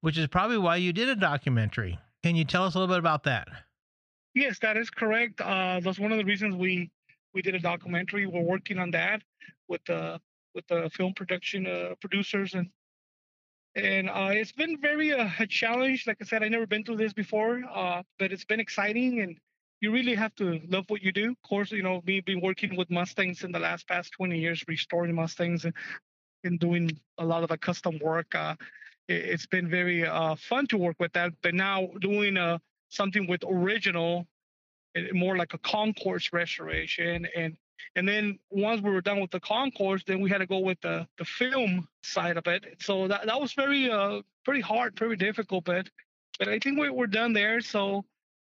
which 0.03 0.19
is 0.19 0.27
probably 0.29 0.59
why 0.59 0.77
you 0.77 0.93
did 0.93 1.09
a 1.09 1.17
documentary. 1.17 1.99
Can 2.23 2.37
you 2.37 2.45
tell 2.45 2.65
us 2.65 2.75
a 2.75 2.79
little 2.79 2.95
bit 2.95 2.99
about 2.99 3.25
that? 3.25 3.49
Yes, 4.35 4.59
that 4.61 4.77
is 4.77 4.91
correct. 4.91 5.41
Uh, 5.41 5.81
that's 5.83 5.99
one 5.99 6.13
of 6.13 6.19
the 6.19 6.25
reasons 6.25 6.55
we 6.55 6.91
we 7.39 7.43
did 7.43 7.55
a 7.55 7.61
documentary. 7.61 8.27
We're 8.27 8.43
working 8.43 8.81
on 8.81 8.91
that 8.91 9.23
with 9.69 9.85
the 9.85 10.19
with 10.57 10.67
the 10.67 10.91
film 10.93 11.13
production 11.15 11.69
uh, 11.69 11.95
producers 12.01 12.55
and 12.55 12.69
and 13.77 14.11
uh, 14.11 14.31
it's 14.33 14.51
been 14.51 14.77
very 14.81 15.13
uh, 15.13 15.29
a 15.39 15.47
challenge. 15.47 16.05
Like 16.09 16.17
I 16.21 16.25
said, 16.25 16.43
I 16.43 16.49
never 16.49 16.67
been 16.67 16.83
through 16.83 16.97
this 16.97 17.13
before, 17.13 17.63
uh, 17.73 18.03
but 18.19 18.33
it's 18.33 18.45
been 18.45 18.59
exciting, 18.59 19.21
and 19.21 19.39
you 19.81 19.93
really 19.93 20.17
have 20.17 20.35
to 20.37 20.61
love 20.69 20.87
what 20.89 21.01
you 21.01 21.13
do. 21.13 21.31
Of 21.31 21.43
course, 21.49 21.71
you 21.71 21.85
know 21.85 22.03
me 22.05 22.21
being 22.21 22.41
working 22.41 22.75
with 22.75 22.91
Mustangs 22.91 23.45
in 23.45 23.53
the 23.53 23.61
last 23.61 23.87
past 23.87 24.11
20 24.15 24.37
years, 24.37 24.65
restoring 24.67 25.15
Mustangs 25.15 25.65
and, 25.65 25.75
and 26.43 26.59
doing 26.59 26.91
a 27.19 27.25
lot 27.25 27.45
of 27.45 27.51
the 27.51 27.59
custom 27.59 28.01
work. 28.03 28.35
Uh, 28.35 28.57
it, 29.07 29.31
has 29.31 29.47
been 29.47 29.71
very 29.71 30.05
uh, 30.05 30.35
fun 30.35 30.67
to 30.73 30.77
work 30.77 30.97
with 30.99 31.13
that. 31.13 31.31
But 31.41 31.55
now 31.55 31.87
doing 32.01 32.37
something 32.89 33.29
with 33.29 33.45
original, 33.47 34.27
more 35.13 35.37
like 35.37 35.55
a 35.55 35.59
concours 35.59 36.31
restoration 36.33 37.27
and 37.37 37.57
and 37.95 38.09
then 38.09 38.39
once 38.51 38.81
we 38.83 38.91
were 38.91 39.01
done 39.01 39.21
with 39.21 39.31
the 39.31 39.41
concours, 39.41 40.03
then 40.05 40.21
we 40.21 40.29
had 40.29 40.39
to 40.39 40.47
go 40.47 40.59
with 40.59 40.81
the, 40.81 41.07
the 41.17 41.25
film 41.25 41.89
side 42.03 42.37
of 42.37 42.47
it. 42.47 42.65
So 42.81 43.09
that, 43.09 43.27
that 43.27 43.41
was 43.41 43.53
very 43.53 43.91
uh 43.91 44.23
pretty 44.45 44.61
hard, 44.61 44.99
very 44.99 45.17
difficult, 45.17 45.65
but 45.65 45.89
but 46.39 46.49
I 46.49 46.59
think 46.59 46.79
we, 46.79 46.91
we're 46.91 47.07
done 47.07 47.33
there. 47.33 47.61
So 47.61 48.05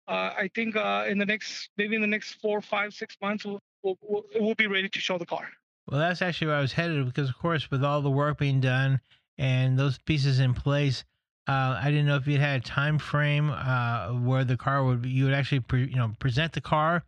uh, 0.08 0.32
I 0.36 0.50
think 0.54 0.76
uh, 0.76 1.04
in 1.08 1.18
the 1.18 1.26
next 1.26 1.70
maybe 1.76 1.94
in 1.94 2.00
the 2.00 2.06
next 2.06 2.40
four, 2.40 2.60
five, 2.60 2.92
six 2.92 3.16
months, 3.22 3.44
we'll, 3.44 3.60
we'll, 3.82 3.98
we'll, 4.02 4.24
we'll 4.34 4.54
be 4.54 4.66
ready 4.66 4.88
to 4.88 4.98
show 4.98 5.18
the 5.18 5.26
car. 5.26 5.48
Well, 5.86 6.00
that's 6.00 6.22
actually 6.22 6.48
where 6.48 6.56
I 6.56 6.60
was 6.60 6.72
headed 6.72 7.06
because, 7.06 7.28
of 7.28 7.38
course, 7.38 7.70
with 7.70 7.84
all 7.84 8.00
the 8.02 8.10
work 8.10 8.38
being 8.38 8.60
done 8.60 9.00
and 9.38 9.78
those 9.78 9.98
pieces 9.98 10.38
in 10.38 10.54
place, 10.54 11.04
uh, 11.50 11.80
I 11.82 11.90
didn't 11.90 12.06
know 12.06 12.14
if 12.14 12.28
you 12.28 12.38
had 12.38 12.60
a 12.60 12.64
time 12.64 12.98
frame 12.98 13.50
uh, 13.50 14.08
where 14.10 14.44
the 14.44 14.56
car 14.56 14.84
would 14.84 15.04
you 15.04 15.24
would 15.24 15.34
actually 15.34 15.60
pre, 15.60 15.86
you 15.86 15.96
know 15.96 16.12
present 16.20 16.52
the 16.52 16.60
car. 16.60 17.02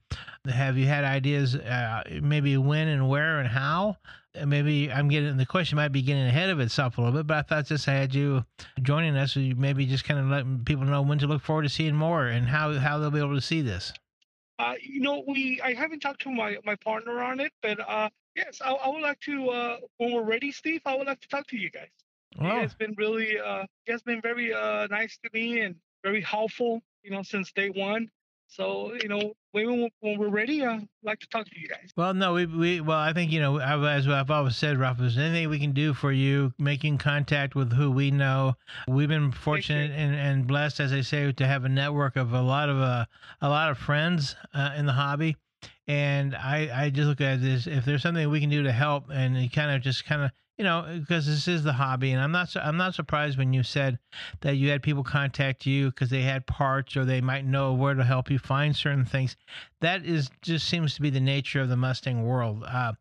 Have 0.47 0.77
you 0.77 0.87
had 0.87 1.05
ideas 1.05 1.55
uh, 1.55 2.03
maybe 2.21 2.57
when 2.57 2.89
and 2.89 3.09
where 3.09 3.39
and 3.39 3.49
how? 3.49 3.99
maybe 4.47 4.91
I'm 4.91 5.09
getting 5.09 5.37
the 5.37 5.47
question 5.47 5.77
might 5.77 5.93
be 5.93 6.03
getting 6.03 6.25
ahead 6.25 6.49
of 6.49 6.59
itself 6.59 6.97
a 6.97 7.03
little 7.03 7.21
bit, 7.21 7.27
but 7.27 7.37
I 7.37 7.43
thought 7.43 7.67
since 7.67 7.87
I 7.87 7.93
had 7.93 8.15
you 8.15 8.45
joining 8.81 9.17
us, 9.17 9.37
you 9.37 9.55
maybe 9.55 9.85
just 9.87 10.05
kind 10.05 10.19
of 10.19 10.27
letting 10.27 10.65
people 10.65 10.85
know 10.87 11.03
when 11.03 11.19
to 11.19 11.27
look 11.27 11.43
forward 11.43 11.63
to 11.63 11.69
seeing 11.69 11.95
more 11.95 12.27
and 12.27 12.49
how 12.49 12.73
how 12.79 12.99
they'll 12.99 13.11
be 13.11 13.21
able 13.21 13.35
to 13.35 13.41
see 13.41 13.61
this. 13.61 13.93
Uh, 14.59 14.75
you 14.83 15.01
know, 15.01 15.23
we 15.29 15.61
I 15.63 15.75
haven't 15.75 16.01
talked 16.01 16.23
to 16.23 16.31
my 16.31 16.57
my 16.65 16.75
partner 16.77 17.23
on 17.23 17.39
it, 17.39 17.53
but 17.63 17.79
uh, 17.89 18.09
yes, 18.35 18.61
I, 18.65 18.73
I 18.73 18.89
would 18.89 19.03
like 19.03 19.21
to 19.21 19.51
uh, 19.51 19.77
when 19.99 20.15
we're 20.15 20.25
ready, 20.25 20.51
Steve. 20.51 20.81
I 20.85 20.97
would 20.97 21.07
like 21.07 21.21
to 21.21 21.29
talk 21.29 21.47
to 21.49 21.57
you 21.57 21.71
guys. 21.71 21.91
Well, 22.41 22.55
He 22.57 22.61
has 22.61 22.75
been 22.75 22.95
really 22.97 23.39
uh, 23.39 23.65
he 23.85 23.93
has 23.93 24.03
been 24.03 24.21
very 24.21 24.53
uh, 24.53 24.87
nice 24.89 25.19
to 25.25 25.31
me 25.33 25.61
and 25.61 25.77
very 26.03 26.21
helpful. 26.21 26.83
You 27.03 27.11
know, 27.11 27.23
since 27.23 27.53
day 27.53 27.71
one. 27.71 28.11
So 28.53 28.93
you 29.03 29.09
know, 29.09 29.33
when 29.53 29.89
when 30.01 30.19
we're 30.19 30.29
ready, 30.29 30.63
uh, 30.63 30.73
I'd 30.75 30.89
like 31.03 31.21
to 31.21 31.29
talk 31.29 31.47
to 31.47 31.59
you 31.59 31.69
guys. 31.69 31.91
Well, 31.97 32.13
no, 32.13 32.35
we, 32.35 32.45
we 32.45 32.81
well, 32.83 32.99
I 32.99 33.15
think 33.15 33.33
you 33.33 33.41
know, 33.41 33.59
I've, 33.59 33.83
as 33.83 34.07
I've 34.07 34.31
always 34.31 34.57
said, 34.57 34.79
Ralph, 34.79 34.99
there's 34.99 35.17
anything 35.17 35.49
we 35.49 35.59
can 35.59 35.73
do 35.73 35.95
for 35.95 36.13
you, 36.13 36.53
making 36.59 36.99
contact 36.99 37.55
with 37.55 37.73
who 37.73 37.91
we 37.91 38.11
know. 38.11 38.55
We've 38.87 39.09
been 39.09 39.33
fortunate 39.33 39.91
and, 39.93 40.15
and 40.15 40.47
blessed, 40.47 40.81
as 40.81 40.93
I 40.93 41.01
say, 41.01 41.33
to 41.33 41.47
have 41.47 41.65
a 41.65 41.69
network 41.71 42.17
of 42.17 42.35
a 42.35 42.43
lot 42.43 42.69
of 42.69 42.77
uh, 42.79 43.07
a 43.41 43.49
lot 43.49 43.71
of 43.71 43.79
friends 43.79 44.37
uh, 44.53 44.73
in 44.77 44.85
the 44.85 44.93
hobby. 44.93 45.37
And 45.89 46.35
I, 46.37 46.71
I 46.75 46.91
just 46.91 47.09
look 47.09 47.23
at 47.23 47.41
this 47.41 47.67
if 47.67 47.87
there's 47.87 48.03
something 48.03 48.29
we 48.29 48.41
can 48.41 48.51
do 48.51 48.63
to 48.65 48.73
help, 48.73 49.05
and 49.11 49.51
kind 49.51 49.71
of 49.71 49.81
just 49.81 50.05
kind 50.05 50.23
of 50.23 50.31
you 50.63 50.69
know 50.69 50.87
because 50.97 51.27
this 51.27 51.49
is 51.49 51.65
the 51.65 51.73
hobby, 51.73 52.13
and 52.13 52.23
I'm 52.23 52.31
not 52.31 52.55
I'm 52.55 52.77
not 52.77 52.95
surprised 52.95 53.37
when 53.37 53.53
you 53.53 53.65
said 53.65 53.99
that 54.43 54.55
you 54.55 54.71
had 54.71 54.81
people 54.81 55.03
contact 55.03 55.67
you 55.67 55.87
because 55.87 56.09
they 56.09 56.23
had 56.23 56.47
parts 56.47 56.97
or 56.97 57.05
they 57.05 57.21
might 57.21 57.45
know 57.45 57.73
where 57.73 57.95
to 57.95 58.05
help 58.05 58.31
you 58.31 58.39
find 58.39 58.77
certain 58.77 59.05
things 59.05 59.37
that 59.81 60.07
is 60.07 60.31
just 60.41 60.69
seems 60.69 60.95
to 60.95 61.03
be 61.03 61.11
the 61.11 61.19
nature 61.19 61.61
of 61.61 61.69
the 61.69 61.77
Mustang 61.77 62.23
world. 62.23 62.63
Uh, 62.63 62.93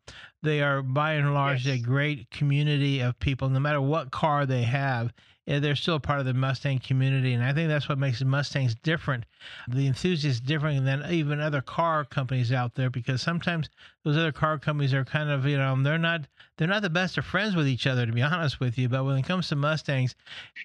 they 0.42 0.60
are 0.60 0.82
by 0.82 1.12
and 1.12 1.32
large 1.32 1.68
a 1.68 1.78
great 1.78 2.28
community 2.32 2.98
of 2.98 3.16
people, 3.20 3.48
no 3.48 3.60
matter 3.60 3.80
what 3.80 4.10
car 4.10 4.44
they 4.44 4.62
have. 4.62 5.12
They're 5.44 5.74
still 5.74 5.98
part 5.98 6.20
of 6.20 6.26
the 6.26 6.34
Mustang 6.34 6.78
community, 6.78 7.32
and 7.32 7.42
I 7.42 7.52
think 7.52 7.68
that's 7.68 7.88
what 7.88 7.98
makes 7.98 8.22
Mustangs 8.22 8.76
different. 8.76 9.24
The 9.66 9.88
enthusiasts 9.88 10.40
different 10.40 10.84
than 10.84 11.04
even 11.10 11.40
other 11.40 11.60
car 11.60 12.04
companies 12.04 12.52
out 12.52 12.76
there, 12.76 12.90
because 12.90 13.20
sometimes 13.22 13.68
those 14.04 14.16
other 14.16 14.30
car 14.30 14.58
companies 14.58 14.94
are 14.94 15.04
kind 15.04 15.30
of, 15.30 15.44
you 15.44 15.56
know, 15.58 15.80
they're 15.82 15.98
not 15.98 16.26
they're 16.58 16.68
not 16.68 16.82
the 16.82 16.90
best 16.90 17.18
of 17.18 17.24
friends 17.24 17.56
with 17.56 17.66
each 17.66 17.86
other, 17.88 18.06
to 18.06 18.12
be 18.12 18.22
honest 18.22 18.60
with 18.60 18.78
you. 18.78 18.88
But 18.88 19.04
when 19.04 19.16
it 19.16 19.22
comes 19.26 19.48
to 19.48 19.56
Mustangs, 19.56 20.14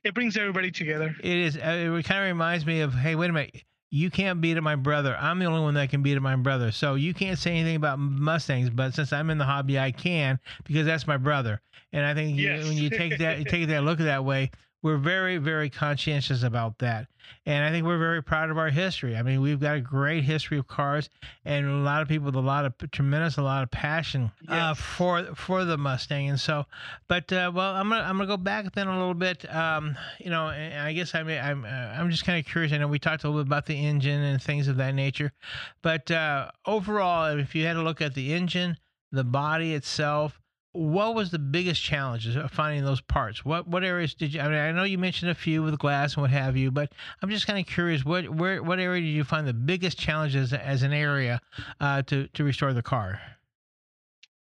It 0.03 0.13
brings 0.13 0.37
everybody 0.37 0.69
together. 0.69 1.15
it 1.23 1.37
is. 1.37 1.57
uh, 1.57 1.95
It 1.97 2.05
kind 2.05 2.21
of 2.23 2.27
reminds 2.27 2.65
me 2.65 2.81
of, 2.81 2.93
hey, 2.93 3.15
wait 3.15 3.29
a 3.31 3.33
minute. 3.33 3.63
You 3.89 4.11
can't 4.11 4.41
beat 4.41 4.57
at 4.57 4.63
my 4.63 4.75
brother. 4.75 5.15
I'm 5.17 5.39
the 5.39 5.45
only 5.45 5.61
one 5.61 5.73
that 5.75 5.89
can 5.89 6.03
beat 6.03 6.17
at 6.17 6.21
my 6.21 6.35
brother. 6.35 6.71
So 6.71 6.95
you 6.95 7.13
can't 7.13 7.39
say 7.39 7.51
anything 7.51 7.77
about 7.77 7.97
Mustangs, 7.99 8.69
but 8.69 8.93
since 8.93 9.13
I'm 9.13 9.29
in 9.29 9.37
the 9.37 9.45
hobby, 9.45 9.79
I 9.79 9.91
can 9.91 10.39
because 10.65 10.85
that's 10.85 11.07
my 11.07 11.15
brother. 11.17 11.61
And 11.93 12.05
I 12.05 12.13
think 12.13 12.37
you- 12.37 12.47
when 12.67 12.77
you 12.77 12.89
take 12.89 13.17
that, 13.19 13.39
you 13.39 13.45
take 13.45 13.69
that 13.69 13.83
look 13.85 13.99
that 13.99 14.25
way, 14.25 14.51
we're 14.87 14.95
very, 14.95 15.37
very 15.37 15.69
conscientious 15.69 16.43
about 16.43 16.77
that. 16.79 17.07
And 17.45 17.65
I 17.65 17.71
think 17.71 17.85
we're 17.85 17.97
very 17.97 18.23
proud 18.23 18.49
of 18.49 18.57
our 18.57 18.69
history. 18.69 19.17
I 19.17 19.21
mean, 19.21 19.41
we've 19.41 19.59
got 19.59 19.75
a 19.75 19.81
great 19.81 20.23
history 20.23 20.57
of 20.57 20.67
cars, 20.67 21.09
and 21.43 21.67
a 21.67 21.71
lot 21.73 22.01
of 22.01 22.07
people 22.07 22.27
with 22.27 22.35
a 22.35 22.39
lot 22.39 22.63
of 22.63 22.73
tremendous, 22.91 23.35
a 23.35 23.41
lot 23.41 23.63
of 23.63 23.71
passion 23.71 24.31
uh, 24.47 24.73
for 24.73 25.35
for 25.35 25.65
the 25.65 25.77
Mustang. 25.77 26.29
And 26.29 26.39
so, 26.39 26.65
but 27.09 27.33
uh, 27.33 27.51
well, 27.53 27.75
I'm 27.75 27.89
gonna 27.89 28.01
I'm 28.01 28.17
gonna 28.17 28.27
go 28.27 28.37
back 28.37 28.73
then 28.73 28.87
a 28.87 28.97
little 28.97 29.13
bit. 29.13 29.53
Um, 29.53 29.97
you 30.19 30.29
know, 30.29 30.47
and 30.47 30.79
I 30.79 30.93
guess 30.93 31.13
I 31.13 31.23
may, 31.23 31.37
I'm 31.37 31.65
uh, 31.65 31.67
I'm 31.67 32.09
just 32.09 32.23
kind 32.23 32.39
of 32.39 32.49
curious. 32.49 32.71
I 32.71 32.77
know 32.77 32.87
we 32.87 32.97
talked 32.97 33.25
a 33.25 33.27
little 33.27 33.43
bit 33.43 33.49
about 33.49 33.65
the 33.65 33.75
engine 33.75 34.23
and 34.23 34.41
things 34.41 34.69
of 34.69 34.77
that 34.77 34.95
nature, 34.95 35.33
but 35.81 36.09
uh, 36.09 36.49
overall, 36.65 37.37
if 37.37 37.53
you 37.55 37.65
had 37.65 37.73
to 37.73 37.83
look 37.83 38.01
at 38.01 38.13
the 38.13 38.33
engine, 38.33 38.77
the 39.11 39.25
body 39.25 39.73
itself. 39.73 40.39
What 40.73 41.15
was 41.15 41.31
the 41.31 41.39
biggest 41.39 41.81
challenges 41.81 42.35
of 42.35 42.51
finding 42.51 42.83
those 42.85 43.01
parts? 43.01 43.43
What 43.43 43.67
what 43.67 43.83
areas 43.83 44.13
did 44.13 44.33
you? 44.33 44.41
I 44.41 44.47
mean, 44.47 44.59
I 44.59 44.71
know 44.71 44.83
you 44.83 44.97
mentioned 44.97 45.31
a 45.31 45.35
few 45.35 45.63
with 45.63 45.77
glass 45.79 46.13
and 46.15 46.21
what 46.21 46.31
have 46.31 46.55
you, 46.55 46.69
but 46.71 46.91
I'm 47.21 47.29
just 47.29 47.47
kind 47.47 47.57
of 47.57 47.65
curious. 47.65 48.05
What 48.05 48.29
where 48.29 48.61
what 48.61 48.79
area 48.79 49.01
did 49.01 49.09
you 49.09 49.23
find 49.23 49.47
the 49.47 49.53
biggest 49.53 49.97
challenges 49.97 50.53
as 50.53 50.83
an 50.83 50.93
area 50.93 51.41
uh, 51.79 52.03
to 52.03 52.27
to 52.27 52.43
restore 52.43 52.73
the 52.73 52.83
car? 52.83 53.19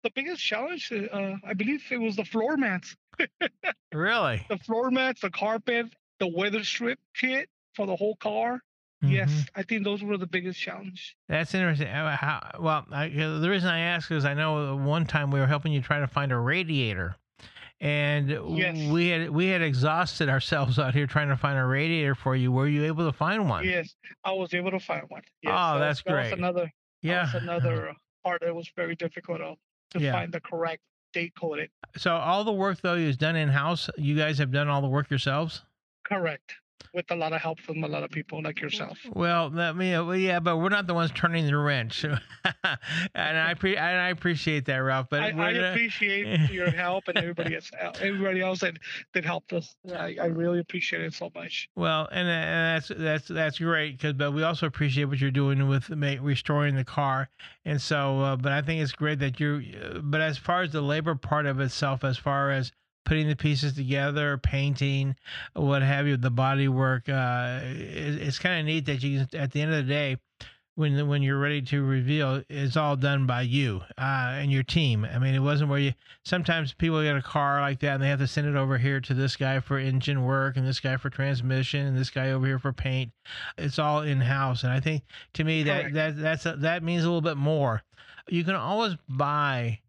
The 0.04 0.12
biggest 0.12 0.42
challenge, 0.42 0.92
uh, 0.92 1.36
I 1.46 1.54
believe, 1.54 1.84
it 1.90 1.98
was 1.98 2.16
the 2.18 2.26
floor 2.26 2.58
mats. 2.58 2.96
Really? 3.94 4.44
The 4.50 4.58
floor 4.58 4.90
mats, 4.90 5.22
the 5.22 5.30
carpet, 5.30 5.86
the 6.20 6.28
weather 6.28 6.64
strip 6.64 7.00
kit 7.16 7.48
for 7.76 7.86
the 7.86 7.96
whole 7.96 8.16
car. 8.16 8.60
Yes, 9.04 9.30
Mhm. 9.30 9.50
I 9.56 9.64
think 9.64 9.84
those 9.84 10.02
were 10.04 10.18
the 10.18 10.28
biggest 10.28 10.60
challenge. 10.60 11.16
That's 11.28 11.54
interesting. 11.54 11.88
Uh, 11.88 12.16
how, 12.16 12.52
well, 12.60 12.86
I, 12.92 13.10
the 13.10 13.50
reason 13.50 13.70
I 13.70 13.80
ask 13.80 14.10
is 14.12 14.24
I 14.26 14.34
know 14.34 14.76
one 14.78 15.06
time 15.06 15.30
we 15.32 15.40
were 15.40 15.48
helping 15.48 15.74
you 15.74 15.82
try 15.82 16.00
to 16.00 16.08
find 16.08 16.32
a 16.32 16.38
radiator, 16.38 17.16
and 17.82 18.30
Yes. 18.58 18.78
we 18.92 19.10
had 19.10 19.30
we 19.30 19.48
had 19.48 19.62
exhausted 19.62 20.30
ourselves 20.30 20.80
out 20.80 20.94
here 20.94 21.06
trying 21.08 21.30
to 21.30 21.36
find 21.38 21.58
a 21.58 21.66
radiator 21.66 22.16
for 22.16 22.36
you. 22.36 22.52
Were 22.52 22.68
you 22.68 22.86
able 22.86 23.06
to 23.06 23.16
find 23.18 23.50
one? 23.50 23.66
Yes, 23.66 23.96
I 24.24 24.32
was 24.32 24.54
able 24.54 24.72
to 24.72 24.80
find 24.80 25.04
one. 25.10 25.24
Yes, 25.42 25.54
Oh, 25.56 25.80
that 25.80 25.86
that's 25.86 26.06
was, 26.06 26.14
that 26.14 26.24
was 26.24 26.32
another, 26.32 26.72
Yeah. 27.02 27.26
that 27.26 27.34
was 27.34 27.44
another 27.44 27.94
part 28.24 28.42
that 28.42 28.56
was 28.56 28.70
very 28.76 28.96
difficult 28.96 29.42
to 29.92 30.00
Yeah. 30.00 30.14
find 30.14 30.32
the 30.32 30.40
correct 30.40 30.82
date 31.12 31.34
coded. 31.38 31.70
So 31.98 32.16
all 32.16 32.44
the 32.44 32.54
work 32.54 32.80
though 32.82 32.96
is 32.96 33.18
done 33.18 33.36
in 33.36 33.50
house. 33.50 33.90
You 33.98 34.16
guys 34.16 34.38
have 34.38 34.52
done 34.52 34.68
all 34.70 34.82
the 34.82 34.88
work 34.88 35.10
yourselves. 35.10 35.64
Correct. 36.04 36.56
With 36.94 37.10
a 37.12 37.16
lot 37.16 37.34
of 37.34 37.42
help 37.42 37.60
from 37.60 37.84
a 37.84 37.88
lot 37.88 38.04
of 38.04 38.12
people 38.12 38.42
like 38.42 38.62
yourself. 38.62 38.98
Well, 39.14 39.50
that 39.52 39.76
me, 39.76 39.92
well, 39.92 40.16
yeah, 40.16 40.40
but 40.40 40.58
we're 40.58 40.70
not 40.70 40.88
the 40.88 40.94
ones 40.94 41.12
turning 41.14 41.46
the 41.46 41.58
wrench, 41.58 42.04
and 42.04 42.18
I 43.16 43.54
pre- 43.56 43.78
and 43.78 44.00
I 44.00 44.10
appreciate 44.10 44.66
that, 44.66 44.78
Ralph. 44.78 45.08
But 45.10 45.22
I, 45.22 45.30
I 45.30 45.52
appreciate 45.52 46.50
your 46.52 46.70
help 46.70 47.08
and 47.08 47.18
everybody 47.18 47.56
else, 47.56 47.72
everybody 48.00 48.42
else 48.42 48.60
that, 48.62 48.78
that 49.14 49.26
helped 49.26 49.54
us. 49.54 49.76
I, 49.92 50.18
I 50.22 50.26
really 50.26 50.60
appreciate 50.60 51.02
it 51.02 51.14
so 51.14 51.32
much. 51.34 51.70
Well, 51.76 52.08
and, 52.12 52.28
and 52.28 52.76
that's 52.76 52.92
that's 52.96 53.28
that's 53.28 53.60
great 53.60 53.98
because, 53.98 54.14
but 54.14 54.32
we 54.32 54.44
also 54.44 54.66
appreciate 54.66 55.06
what 55.06 55.20
you're 55.20 55.32
doing 55.32 55.68
with 55.68 55.90
restoring 55.90 56.76
the 56.76 56.86
car, 56.86 57.30
and 57.66 57.82
so, 57.82 58.20
uh, 58.22 58.36
but 58.36 58.52
I 58.52 58.62
think 58.62 58.82
it's 58.82 58.94
great 58.94 59.20
that 59.20 59.40
you're. 59.40 59.62
Uh, 59.62 60.00
but 60.00 60.22
as 60.22 60.38
far 60.38 60.62
as 60.62 60.72
the 60.72 60.82
labor 60.82 61.16
part 61.16 61.46
of 61.46 61.60
itself, 61.60 62.04
as 62.04 62.18
far 62.18 62.52
as 62.52 62.72
putting 63.06 63.28
the 63.28 63.36
pieces 63.36 63.74
together, 63.74 64.38
painting, 64.38 65.16
what 65.54 65.82
have 65.82 66.08
you, 66.08 66.18
the 66.18 66.30
body 66.30 66.68
work, 66.68 67.10
uh, 67.10 67.60
it, 67.64 68.22
it's 68.22 68.40
kind 68.40 68.60
of 68.60 68.66
neat 68.66 68.86
that 68.86 69.04
you, 69.04 69.26
at 69.34 69.52
the 69.52 69.62
end 69.62 69.74
of 69.74 69.86
the 69.86 69.92
day, 69.92 70.18
when 70.76 71.08
when 71.08 71.22
you're 71.22 71.40
ready 71.40 71.62
to 71.62 71.84
reveal, 71.84 72.42
it's 72.50 72.76
all 72.76 72.96
done 72.96 73.28
by 73.28 73.42
you 73.42 73.82
uh, 73.98 74.34
and 74.34 74.52
your 74.52 74.64
team. 74.64 75.06
I 75.06 75.20
mean, 75.20 75.36
it 75.36 75.40
wasn't 75.40 75.70
where 75.70 75.80
you. 75.80 75.94
Sometimes 76.26 76.74
people 76.74 77.02
get 77.04 77.16
a 77.16 77.22
car 77.22 77.62
like 77.62 77.80
that 77.82 77.96
and 77.96 78.04
they 78.04 78.10
have 78.10 78.20
to 78.20 78.28
send 78.28 78.48
it 78.48 78.56
over 78.56 78.78
here 78.78 79.00
to 79.02 79.14
this 79.14 79.36
guy 79.36 79.60
for 79.60 79.78
engine 79.78 80.24
work 80.24 80.58
and 80.58 80.66
this 80.66 80.80
guy 80.80 80.98
for 80.98 81.10
transmission 81.10 81.86
and 81.86 81.98
this 81.98 82.10
guy 82.10 82.32
over 82.32 82.46
here 82.46 82.60
for 82.60 82.74
paint. 82.74 83.12
It's 83.58 83.78
all 83.78 84.02
in 84.02 84.20
house, 84.22 84.64
and 84.64 84.72
I 84.72 84.80
think 84.80 85.04
to 85.34 85.44
me 85.44 85.64
that 85.64 85.92
Correct. 85.92 85.96
that 85.96 86.18
that's 86.18 86.46
a, 86.46 86.56
that 86.58 86.82
means 86.82 87.04
a 87.04 87.08
little 87.08 87.22
bit 87.22 87.38
more. 87.38 87.84
You 88.28 88.44
can 88.44 88.56
always 88.56 88.96
buy. 89.08 89.80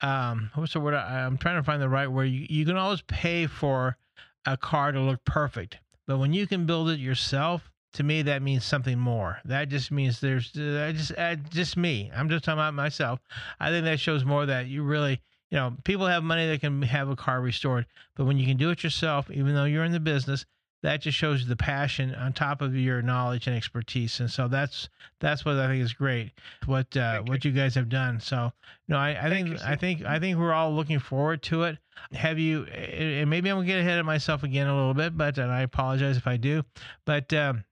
Um, 0.00 0.50
what's 0.54 0.74
the 0.74 0.80
word? 0.80 0.94
I, 0.94 1.24
I'm 1.24 1.38
trying 1.38 1.56
to 1.56 1.62
find 1.62 1.80
the 1.80 1.88
right 1.88 2.08
word. 2.08 2.24
You 2.24 2.46
you 2.48 2.64
can 2.64 2.76
always 2.76 3.02
pay 3.02 3.46
for 3.46 3.96
a 4.44 4.56
car 4.56 4.92
to 4.92 5.00
look 5.00 5.24
perfect, 5.24 5.78
but 6.06 6.18
when 6.18 6.32
you 6.32 6.46
can 6.46 6.66
build 6.66 6.90
it 6.90 6.98
yourself, 6.98 7.70
to 7.94 8.02
me 8.02 8.22
that 8.22 8.42
means 8.42 8.64
something 8.64 8.98
more. 8.98 9.38
That 9.44 9.68
just 9.68 9.90
means 9.90 10.20
there's 10.20 10.54
uh, 10.56 10.92
just 10.94 11.12
uh, 11.16 11.36
just 11.50 11.76
me. 11.76 12.10
I'm 12.14 12.28
just 12.28 12.44
talking 12.44 12.58
about 12.58 12.74
myself. 12.74 13.20
I 13.58 13.70
think 13.70 13.84
that 13.84 14.00
shows 14.00 14.24
more 14.24 14.44
that 14.46 14.66
you 14.66 14.82
really, 14.82 15.22
you 15.50 15.56
know, 15.56 15.74
people 15.84 16.06
have 16.06 16.22
money 16.22 16.46
that 16.48 16.60
can 16.60 16.82
have 16.82 17.08
a 17.08 17.16
car 17.16 17.40
restored, 17.40 17.86
but 18.14 18.26
when 18.26 18.38
you 18.38 18.46
can 18.46 18.58
do 18.58 18.70
it 18.70 18.84
yourself, 18.84 19.30
even 19.30 19.54
though 19.54 19.64
you're 19.64 19.84
in 19.84 19.92
the 19.92 20.00
business, 20.00 20.44
that 20.82 21.00
just 21.00 21.16
shows 21.16 21.46
the 21.46 21.56
passion 21.56 22.14
on 22.14 22.32
top 22.32 22.60
of 22.60 22.76
your 22.76 23.02
knowledge 23.02 23.46
and 23.46 23.56
expertise. 23.56 24.20
And 24.20 24.30
so 24.30 24.48
that's 24.48 24.88
that's 25.20 25.44
what 25.44 25.56
I 25.56 25.68
think 25.68 25.82
is 25.82 25.92
great. 25.92 26.32
What 26.66 26.96
uh, 26.96 27.14
Thank 27.14 27.28
what 27.28 27.44
you 27.44 27.52
guys 27.52 27.74
have 27.74 27.88
done. 27.88 28.20
So 28.20 28.52
no, 28.88 28.96
I, 28.96 29.26
I 29.26 29.30
think 29.30 29.48
you, 29.48 29.56
I 29.64 29.76
think 29.76 30.04
I 30.04 30.18
think 30.18 30.38
we're 30.38 30.52
all 30.52 30.74
looking 30.74 30.98
forward 30.98 31.42
to 31.44 31.64
it. 31.64 31.78
Have 32.12 32.38
you? 32.38 32.64
And 32.64 33.28
maybe 33.30 33.50
I'm 33.50 33.56
gonna 33.56 33.66
get 33.66 33.80
ahead 33.80 33.98
of 33.98 34.06
myself 34.06 34.42
again 34.42 34.66
a 34.66 34.76
little 34.76 34.94
bit, 34.94 35.16
but 35.16 35.38
and 35.38 35.50
I 35.50 35.62
apologize 35.62 36.16
if 36.16 36.26
I 36.26 36.36
do. 36.36 36.62
But 37.04 37.32
um, 37.32 37.64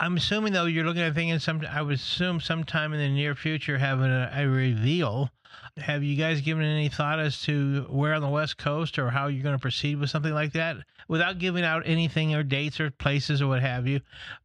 I'm 0.00 0.16
assuming 0.16 0.52
though 0.52 0.66
you're 0.66 0.84
looking 0.84 1.02
at 1.02 1.14
thinking 1.14 1.38
some. 1.38 1.62
I 1.68 1.82
would 1.82 1.94
assume 1.94 2.40
sometime 2.40 2.92
in 2.92 3.00
the 3.00 3.08
near 3.08 3.34
future 3.34 3.78
having 3.78 4.10
a, 4.10 4.30
a 4.34 4.46
reveal. 4.46 5.30
Have 5.76 6.02
you 6.02 6.16
guys 6.16 6.40
given 6.40 6.64
any 6.64 6.88
thought 6.88 7.18
as 7.20 7.40
to 7.42 7.82
where 7.88 8.14
on 8.14 8.22
the 8.22 8.28
West 8.28 8.58
Coast 8.58 8.98
or 8.98 9.10
how 9.10 9.28
you're 9.28 9.42
going 9.42 9.56
to 9.56 9.60
proceed 9.60 9.98
with 9.98 10.10
something 10.10 10.32
like 10.32 10.52
that 10.52 10.76
without 11.08 11.38
giving 11.38 11.64
out 11.64 11.82
anything 11.86 12.34
or 12.34 12.42
dates 12.42 12.80
or 12.80 12.90
places 12.90 13.40
or 13.42 13.48
what 13.48 13.60
have 13.60 13.86
you? 13.86 14.00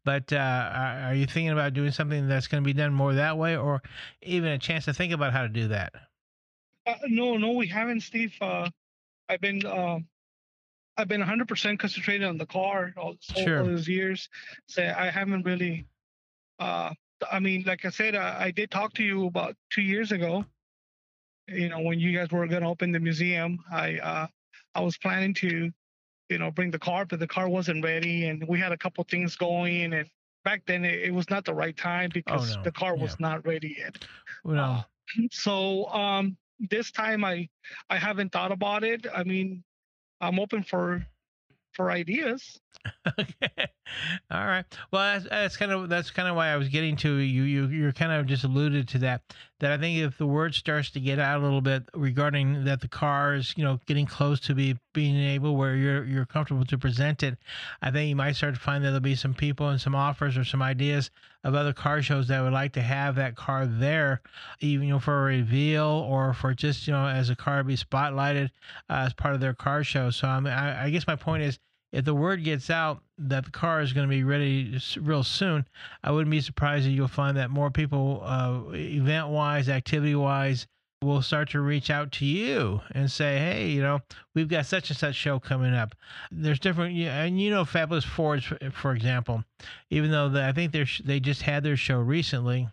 But 0.06 0.32
uh, 0.32 0.72
are, 1.08 1.16
you 1.16 1.26
thinking 1.26 1.50
about 1.50 1.74
doing 1.74 1.92
something 1.92 2.28
that's 2.28 2.48
going 2.48 2.64
to 2.64 2.66
be 2.66 2.74
done 2.74 2.94
more 2.94 3.14
that 3.14 3.38
way, 3.38 3.56
or 3.56 3.82
even 4.22 4.52
a 4.52 4.60
chance 4.60 4.86
to 4.86 4.94
think 4.94 5.14
about 5.14 5.34
how 5.34 5.42
to 5.42 5.50
do 5.50 5.68
that? 5.70 5.94
Uh, 6.86 6.96
no, 7.08 7.38
no, 7.38 7.52
we 7.52 7.68
haven't, 7.68 8.02
Steve. 8.02 8.34
Uh, 8.42 8.70
I've 9.30 9.42
been, 9.42 9.66
uh, 9.66 10.00
I've 10.98 11.08
been 11.08 11.22
100% 11.22 11.80
concentrated 11.80 12.28
on 12.28 12.38
the 12.38 12.46
car 12.46 12.94
all, 12.98 13.16
Sure. 13.20 13.62
all 13.62 13.68
these 13.68 13.88
years. 13.88 14.30
So 14.68 14.84
I 14.84 15.10
haven't 15.10 15.44
really. 15.44 15.86
Uh, 16.60 16.94
I 17.32 17.40
mean, 17.40 17.64
like 17.66 17.86
I 17.86 17.90
said, 17.90 18.16
I, 18.16 18.46
I 18.46 18.52
did 18.52 18.70
talk 18.70 18.94
to 18.96 19.04
you 19.04 19.28
about 19.28 19.56
two 19.70 19.82
years 19.82 20.12
ago, 20.12 20.46
you 21.48 21.70
know, 21.70 21.80
when 21.82 22.00
you 22.00 22.16
guys 22.18 22.30
were 22.32 22.48
gonna 22.48 22.70
open 22.70 22.92
the 22.92 23.00
museum, 23.00 23.60
I 23.72 23.98
uh, 24.00 24.28
I 24.76 24.82
was 24.82 24.98
planning 24.98 25.34
to, 25.36 25.72
you 26.30 26.38
know, 26.38 26.52
bring 26.52 26.72
the 26.72 26.80
car, 26.80 27.06
but 27.06 27.20
the 27.20 27.28
car 27.28 27.50
wasn't 27.50 27.84
ready, 27.84 28.28
and 28.28 28.46
we 28.48 28.60
had 28.60 28.72
a 28.72 28.78
couple 28.78 29.04
things 29.06 29.36
going, 29.36 29.94
and 29.94 30.08
back 30.44 30.64
then 30.66 30.86
it, 30.86 31.04
it 31.04 31.14
was 31.14 31.30
not 31.30 31.46
the 31.46 31.54
right 31.54 31.76
time 31.76 32.12
because 32.14 32.52
Oh, 32.54 32.58
no. 32.58 32.64
the 32.64 32.72
car 32.72 32.96
Yeah. 32.96 33.04
was 33.04 33.20
not 33.20 33.46
ready 33.46 33.76
yet. 33.80 34.06
Well, 34.44 34.86
So 35.32 35.86
um, 35.88 36.38
this 36.60 36.92
time 36.92 37.24
I 37.26 37.50
I 37.90 37.98
haven't 37.98 38.32
thought 38.32 38.52
about 38.52 38.84
it. 38.84 39.06
I 39.14 39.24
mean, 39.24 39.64
I'm 40.24 40.40
open 40.40 40.64
for 40.64 41.06
for 41.74 41.92
ideas. 41.92 42.60
okay. 43.20 43.68
All 44.32 44.46
right. 44.46 44.66
Well, 44.92 45.02
that's, 45.02 45.30
that's 45.30 45.58
kind 45.58 45.72
of 45.72 45.90
that's 45.90 46.12
kind 46.12 46.28
of 46.28 46.36
why 46.36 46.50
I 46.50 46.58
was 46.58 46.70
getting 46.70 46.96
to 46.98 47.16
you. 47.16 47.44
You 47.44 47.68
you're 47.68 47.92
kind 47.92 48.12
of 48.12 48.26
just 48.26 48.44
alluded 48.44 48.88
to 48.90 49.00
that. 49.00 49.22
That 49.60 49.72
I 49.72 49.78
think 49.78 50.00
if 50.00 50.18
the 50.18 50.28
word 50.28 50.54
starts 50.56 50.90
to 50.92 51.00
get 51.00 51.20
out 51.20 51.40
a 51.40 51.44
little 51.44 51.62
bit 51.62 51.84
regarding 51.94 52.66
that 52.66 52.82
the 52.82 52.88
car 52.88 53.36
is 53.36 53.54
you 53.56 53.64
know 53.64 53.80
getting 53.86 54.06
close 54.06 54.40
to 54.42 54.56
be 54.56 54.78
being 54.94 55.16
able 55.18 55.56
where 55.56 55.76
you're 55.76 56.04
you're 56.06 56.26
comfortable 56.26 56.66
to 56.66 56.78
present 56.78 57.24
it, 57.24 57.38
I 57.82 57.92
think 57.92 58.10
you 58.10 58.16
might 58.16 58.36
start 58.36 58.56
to 58.56 58.60
find 58.60 58.84
that 58.84 58.90
there'll 58.90 59.02
be 59.02 59.16
some 59.16 59.34
people 59.34 59.70
and 59.70 59.80
some 59.80 59.96
offers 59.96 60.38
or 60.38 60.44
some 60.44 60.62
ideas 60.62 61.12
of 61.44 61.56
other 61.56 61.74
car 61.74 62.02
shows 62.02 62.28
that 62.30 62.42
would 62.42 62.54
like 62.54 62.74
to 62.74 62.82
have 62.82 63.16
that 63.16 63.36
car 63.36 63.66
there, 63.66 64.22
even 64.60 64.88
you 64.88 64.94
know 64.94 65.00
for 65.00 65.24
a 65.24 65.38
reveal 65.38 65.86
or 65.86 66.34
for 66.34 66.54
just 66.54 66.88
you 66.88 66.94
know 66.94 67.08
as 67.08 67.30
a 67.30 67.36
car 67.36 67.64
be 67.64 67.78
spotlighted 67.78 68.50
uh, 68.90 69.06
as 69.08 69.14
part 69.14 69.36
of 69.36 69.42
their 69.42 69.54
car 69.54 69.84
show. 69.84 70.10
So 70.10 70.28
I, 70.28 70.40
mean, 70.40 70.54
I, 70.54 70.86
I 70.86 70.90
guess 70.90 71.08
my 71.08 71.16
point 71.16 71.44
is 71.44 71.60
if 71.94 72.04
the 72.06 72.16
word 72.16 72.44
gets 72.44 72.72
out 72.72 73.04
that 73.20 73.46
the 73.46 73.52
car 73.52 73.80
is 73.80 73.94
going 73.94 74.08
to 74.08 74.14
be 74.14 74.24
ready 74.24 74.80
real 75.00 75.24
soon, 75.24 75.66
I 76.04 76.12
wouldn't 76.12 76.32
be 76.32 76.42
surprised 76.42 76.88
that 76.88 76.92
you'll 76.92 77.08
find 77.08 77.38
that 77.38 77.52
more 77.52 77.70
people, 77.70 78.22
uh, 78.26 78.62
event 78.74 79.30
wise, 79.30 79.70
activity 79.70 80.16
wise, 80.16 80.66
will 81.04 81.22
start 81.22 81.50
to 81.52 81.62
reach 81.62 81.92
out 81.92 82.12
to 82.14 82.26
you 82.26 82.82
and 82.92 83.12
say, 83.12 83.38
hey, 83.38 83.68
you 83.68 83.82
know, 83.82 84.00
we've 84.34 84.48
got 84.48 84.66
such 84.66 84.90
and 84.90 84.98
such 84.98 85.16
show 85.16 85.40
coming 85.40 85.74
up. 85.74 85.94
There's 86.32 86.60
different, 86.60 86.98
and 86.98 87.40
you 87.40 87.52
know, 87.52 87.64
Fabulous 87.64 88.06
Fords, 88.06 88.52
for, 88.72 88.94
example, 88.94 89.44
even 89.92 90.10
though 90.10 90.30
the, 90.30 90.44
I 90.44 90.52
think 90.52 90.72
they're, 90.72 90.88
they 91.04 91.20
just 91.20 91.44
had 91.44 91.64
their 91.64 91.78
show 91.78 92.00
recently. 92.00 92.70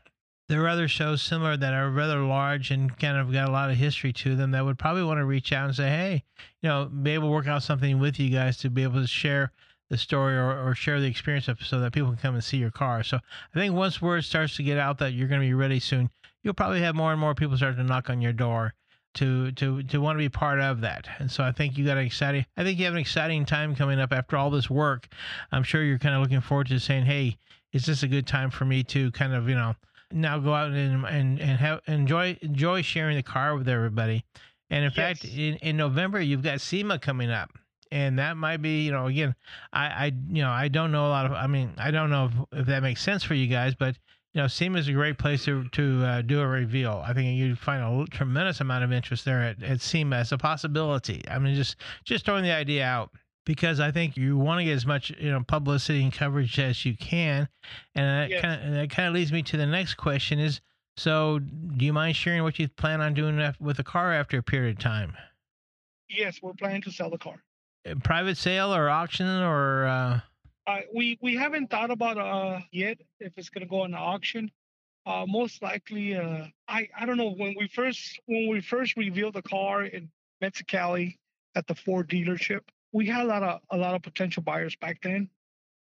There 0.50 0.64
are 0.64 0.68
other 0.68 0.88
shows 0.88 1.22
similar 1.22 1.56
that 1.56 1.74
are 1.74 1.88
rather 1.88 2.22
large 2.22 2.72
and 2.72 2.98
kind 2.98 3.16
of 3.16 3.32
got 3.32 3.48
a 3.48 3.52
lot 3.52 3.70
of 3.70 3.76
history 3.76 4.12
to 4.14 4.34
them 4.34 4.50
that 4.50 4.64
would 4.64 4.80
probably 4.80 5.04
want 5.04 5.18
to 5.18 5.24
reach 5.24 5.52
out 5.52 5.66
and 5.66 5.76
say, 5.76 5.88
hey, 5.88 6.24
you 6.60 6.68
know, 6.68 6.86
be 6.86 7.12
able 7.12 7.28
to 7.28 7.32
work 7.32 7.46
out 7.46 7.62
something 7.62 8.00
with 8.00 8.18
you 8.18 8.30
guys 8.30 8.56
to 8.56 8.68
be 8.68 8.82
able 8.82 9.00
to 9.00 9.06
share 9.06 9.52
the 9.90 9.96
story 9.96 10.36
or, 10.36 10.68
or 10.68 10.74
share 10.74 11.00
the 11.00 11.06
experience 11.06 11.46
of 11.46 11.64
so 11.64 11.78
that 11.78 11.92
people 11.92 12.08
can 12.08 12.18
come 12.18 12.34
and 12.34 12.42
see 12.42 12.56
your 12.56 12.72
car. 12.72 13.04
So 13.04 13.18
I 13.18 13.58
think 13.60 13.76
once 13.76 14.02
word 14.02 14.24
starts 14.24 14.56
to 14.56 14.64
get 14.64 14.76
out 14.76 14.98
that 14.98 15.12
you're 15.12 15.28
going 15.28 15.40
to 15.40 15.46
be 15.46 15.54
ready 15.54 15.78
soon, 15.78 16.10
you'll 16.42 16.54
probably 16.54 16.80
have 16.80 16.96
more 16.96 17.12
and 17.12 17.20
more 17.20 17.36
people 17.36 17.56
start 17.56 17.76
to 17.76 17.84
knock 17.84 18.10
on 18.10 18.20
your 18.20 18.32
door 18.32 18.74
to 19.14 19.52
to 19.52 19.84
to 19.84 20.00
want 20.00 20.16
to 20.16 20.24
be 20.24 20.28
part 20.28 20.58
of 20.58 20.80
that. 20.80 21.06
And 21.20 21.30
so 21.30 21.44
I 21.44 21.52
think 21.52 21.78
you 21.78 21.84
got 21.84 21.96
an 21.96 22.06
exciting 22.06 22.44
I 22.56 22.64
think 22.64 22.76
you 22.80 22.86
have 22.86 22.94
an 22.94 23.00
exciting 23.00 23.44
time 23.44 23.76
coming 23.76 24.00
up 24.00 24.12
after 24.12 24.36
all 24.36 24.50
this 24.50 24.68
work. 24.68 25.06
I'm 25.52 25.62
sure 25.62 25.84
you're 25.84 25.98
kind 26.00 26.16
of 26.16 26.22
looking 26.22 26.40
forward 26.40 26.66
to 26.68 26.80
saying, 26.80 27.04
"Hey, 27.04 27.36
is 27.72 27.86
this 27.86 28.02
a 28.02 28.08
good 28.08 28.26
time 28.26 28.50
for 28.50 28.64
me 28.64 28.82
to 28.82 29.12
kind 29.12 29.32
of, 29.32 29.48
you 29.48 29.54
know, 29.54 29.76
now 30.12 30.38
go 30.38 30.54
out 30.54 30.72
and 30.72 31.04
and 31.04 31.40
and 31.40 31.58
have 31.58 31.80
enjoy 31.86 32.36
enjoy 32.42 32.82
sharing 32.82 33.16
the 33.16 33.22
car 33.22 33.56
with 33.56 33.68
everybody." 33.68 34.24
And 34.70 34.84
in 34.84 34.90
fact, 34.90 35.24
in, 35.24 35.56
in 35.56 35.76
November 35.76 36.20
you've 36.20 36.42
got 36.42 36.60
SEMA 36.60 36.98
coming 36.98 37.30
up. 37.30 37.50
And 37.92 38.20
that 38.20 38.36
might 38.36 38.58
be, 38.62 38.84
you 38.84 38.92
know, 38.92 39.06
again, 39.06 39.34
I, 39.72 39.86
I, 39.86 40.12
you 40.28 40.42
know, 40.42 40.50
I 40.50 40.68
don't 40.68 40.92
know 40.92 41.08
a 41.08 41.10
lot 41.10 41.26
of. 41.26 41.32
I 41.32 41.48
mean, 41.48 41.72
I 41.76 41.90
don't 41.90 42.08
know 42.08 42.26
if, 42.52 42.60
if 42.60 42.66
that 42.66 42.84
makes 42.84 43.02
sense 43.02 43.24
for 43.24 43.34
you 43.34 43.48
guys, 43.48 43.74
but 43.74 43.96
you 44.32 44.40
know, 44.40 44.46
SEMA 44.46 44.78
is 44.78 44.86
a 44.86 44.92
great 44.92 45.18
place 45.18 45.44
to 45.46 45.68
to 45.70 46.04
uh, 46.04 46.22
do 46.22 46.40
a 46.40 46.46
reveal. 46.46 47.02
I 47.04 47.12
think 47.12 47.36
you'd 47.36 47.58
find 47.58 47.82
a 47.82 48.06
tremendous 48.06 48.60
amount 48.60 48.84
of 48.84 48.92
interest 48.92 49.24
there 49.24 49.42
at, 49.42 49.60
at 49.62 49.80
SEMA 49.80 50.16
as 50.16 50.30
a 50.30 50.38
possibility. 50.38 51.22
I 51.28 51.40
mean, 51.40 51.56
just 51.56 51.76
just 52.04 52.24
throwing 52.24 52.44
the 52.44 52.52
idea 52.52 52.84
out 52.84 53.10
because 53.44 53.80
I 53.80 53.90
think 53.90 54.16
you 54.16 54.36
want 54.36 54.60
to 54.60 54.64
get 54.64 54.72
as 54.74 54.86
much 54.86 55.10
you 55.18 55.30
know 55.30 55.42
publicity 55.46 56.02
and 56.02 56.12
coverage 56.12 56.58
as 56.58 56.84
you 56.84 56.96
can, 56.96 57.48
and 57.94 58.06
that 58.06 58.30
Yes. 58.30 58.42
kind 58.42 58.62
of 58.62 58.74
that 58.74 58.90
kind 58.90 59.08
of 59.08 59.14
leads 59.14 59.32
me 59.32 59.42
to 59.44 59.56
the 59.56 59.66
next 59.66 59.94
question: 59.94 60.38
is 60.38 60.60
so 60.96 61.38
do 61.38 61.84
you 61.84 61.92
mind 61.92 62.16
sharing 62.16 62.42
what 62.42 62.58
you 62.58 62.68
plan 62.68 63.00
on 63.00 63.14
doing 63.14 63.40
with 63.60 63.76
the 63.76 63.84
car 63.84 64.12
after 64.12 64.38
a 64.38 64.42
period 64.42 64.76
of 64.76 64.82
time? 64.82 65.16
Yes, 66.08 66.40
we're 66.42 66.54
planning 66.54 66.82
to 66.82 66.90
sell 66.90 67.10
the 67.10 67.18
car. 67.18 67.42
Private 68.02 68.36
sale 68.36 68.74
or 68.74 68.90
auction 68.90 69.26
or 69.26 69.86
uh, 69.86 70.20
Uh, 70.66 70.80
we 70.94 71.18
we 71.22 71.34
haven't 71.34 71.70
thought 71.70 71.90
about 71.90 72.18
uh 72.18 72.60
yet 72.72 72.98
if 73.20 73.32
it's 73.36 73.48
gonna 73.48 73.66
go 73.66 73.82
on 73.82 73.94
auction. 73.94 74.50
Uh, 75.06 75.24
most 75.26 75.62
likely, 75.62 76.14
uh, 76.14 76.44
I 76.68 76.88
I 76.96 77.06
don't 77.06 77.16
know 77.16 77.30
when 77.30 77.54
we 77.58 77.68
first 77.68 78.20
when 78.26 78.48
we 78.48 78.60
first 78.60 78.96
revealed 78.96 79.34
the 79.34 79.42
car 79.42 79.84
in 79.84 80.10
Mexicali 80.42 81.16
at 81.54 81.66
the 81.66 81.74
Ford 81.74 82.06
dealership, 82.08 82.60
we 82.92 83.06
had 83.06 83.22
a 83.22 83.24
lot 83.24 83.42
of 83.42 83.60
a 83.70 83.76
lot 83.76 83.94
of 83.94 84.02
potential 84.02 84.42
buyers 84.42 84.76
back 84.76 85.00
then. 85.02 85.28